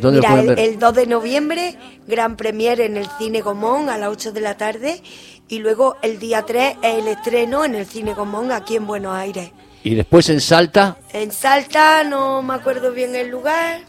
¿Dónde 0.01 0.19
Mira, 0.19 0.29
los 0.29 0.39
pueden 0.39 0.49
el, 0.51 0.55
ver? 0.55 0.73
el 0.73 0.79
2 0.79 0.93
de 0.93 1.07
noviembre, 1.07 1.75
gran 2.07 2.35
premier 2.37 2.81
en 2.81 2.97
el 2.97 3.07
Cine 3.17 3.41
Gomón 3.41 3.89
a 3.89 3.97
las 3.97 4.09
8 4.09 4.31
de 4.31 4.41
la 4.41 4.55
tarde. 4.55 5.01
Y 5.49 5.59
luego 5.59 5.95
el 6.01 6.19
día 6.19 6.43
3 6.43 6.75
es 6.83 6.95
el 6.99 7.07
estreno 7.07 7.65
en 7.65 7.73
el 7.75 7.85
Cine 7.85 8.13
Gomón 8.13 8.51
aquí 8.51 8.75
en 8.75 8.85
Buenos 8.85 9.15
Aires. 9.15 9.51
Y 9.83 9.95
después 9.95 10.29
en 10.29 10.41
Salta, 10.41 10.97
En 11.13 11.31
Salta, 11.31 12.03
no 12.03 12.41
me 12.43 12.53
acuerdo 12.53 12.91
bien 12.91 13.15
el 13.15 13.29
lugar. 13.29 13.79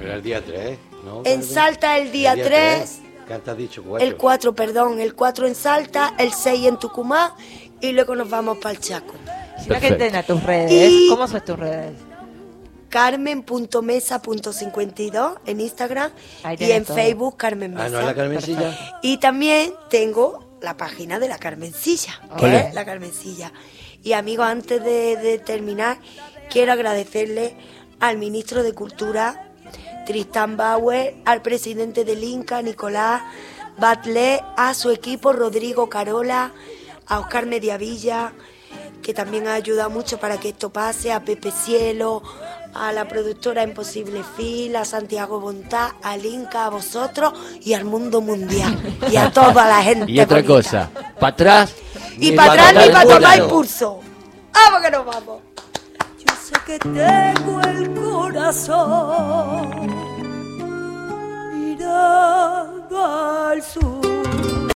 Era 0.00 0.14
el 0.14 0.22
día 0.22 0.40
3, 0.44 0.78
¿no? 1.04 1.22
En 1.24 1.42
Salta 1.42 1.98
el 1.98 2.12
día 2.12 2.34
3, 2.34 3.00
¿Qué 3.28 3.38
te 3.38 3.50
has 3.50 3.56
dicho? 3.56 3.82
Cuatro. 3.84 4.06
el 4.06 4.16
4, 4.16 4.54
perdón, 4.54 5.00
el 5.00 5.14
4 5.14 5.46
en 5.46 5.54
Salta, 5.54 6.14
el 6.18 6.32
6 6.32 6.66
en 6.66 6.78
Tucumán 6.78 7.32
y 7.80 7.92
luego 7.92 8.14
nos 8.16 8.28
vamos 8.30 8.58
para 8.58 8.72
el 8.74 8.80
Chaco. 8.80 9.14
Si 9.62 9.72
gente 9.74 10.06
en 10.08 10.24
tus 10.24 10.42
redes, 10.42 10.72
Y- 10.92 11.08
¿cómo 11.08 11.28
son 11.28 11.40
tus 11.44 11.58
redes? 11.58 11.92
Carmen.mesa.52 12.88 15.38
en 15.46 15.60
Instagram 15.60 16.10
y 16.58 16.70
en 16.72 16.84
todo. 16.84 16.96
Facebook 16.96 17.36
Carmen 17.36 17.72
Ah, 17.76 17.84
Mesa. 17.84 17.90
¿no 17.90 18.00
es 18.00 18.06
la 18.06 18.14
Carmencilla? 18.14 18.78
Y 19.02 19.18
también 19.18 19.72
tengo 19.90 20.58
la 20.60 20.76
página 20.76 21.18
de 21.18 21.28
la 21.28 21.38
Carmencilla, 21.38 22.20
es 22.40 22.74
la 22.74 22.84
Carmencilla. 22.84 23.52
Y 24.02 24.12
amigos, 24.12 24.46
antes 24.46 24.82
de, 24.82 25.16
de 25.16 25.38
terminar, 25.38 25.98
quiero 26.50 26.72
agradecerle 26.72 27.56
al 28.00 28.16
ministro 28.16 28.62
de 28.62 28.72
Cultura, 28.72 29.47
Tristan 30.06 30.56
Bauer, 30.56 31.16
al 31.24 31.42
presidente 31.42 32.04
del 32.04 32.24
Inca, 32.24 32.62
Nicolás 32.62 33.22
Batlé, 33.78 34.42
a 34.56 34.74
su 34.74 34.90
equipo, 34.90 35.32
Rodrigo 35.32 35.88
Carola, 35.88 36.52
a 37.06 37.20
Oscar 37.20 37.46
Mediavilla, 37.46 38.32
que 39.02 39.14
también 39.14 39.46
ha 39.46 39.54
ayudado 39.54 39.88
mucho 39.90 40.18
para 40.18 40.38
que 40.38 40.48
esto 40.50 40.70
pase, 40.70 41.12
a 41.12 41.24
Pepe 41.24 41.50
Cielo, 41.52 42.22
a 42.74 42.92
la 42.92 43.06
productora 43.06 43.62
Imposible 43.62 44.22
Fil, 44.36 44.74
a 44.76 44.84
Santiago 44.84 45.40
Bontá, 45.40 45.94
al 46.02 46.24
Inca, 46.26 46.66
a 46.66 46.70
vosotros 46.70 47.32
y 47.62 47.74
al 47.74 47.84
mundo 47.84 48.20
mundial. 48.20 48.76
Y 49.10 49.16
a 49.16 49.30
toda 49.30 49.66
la 49.68 49.82
gente. 49.82 50.10
y 50.10 50.18
otra 50.20 50.38
bonita. 50.42 50.54
cosa, 50.54 50.90
para 51.20 51.32
atrás, 51.32 51.74
Y 52.18 52.32
para 52.32 52.48
pa' 52.56 52.68
atrás 52.68 52.86
ni 52.86 52.92
para 52.92 53.08
tomar 53.08 53.38
el 53.38 53.44
pulso. 53.46 54.00
¡Vamos 54.52 54.82
que 54.82 54.90
nos 54.90 55.06
vamos! 55.06 55.47
Que 56.68 56.78
tengo 56.80 57.60
el 57.62 57.94
corazón 57.94 59.70
mirando 61.54 63.06
al 63.06 63.62
sur. 63.62 64.58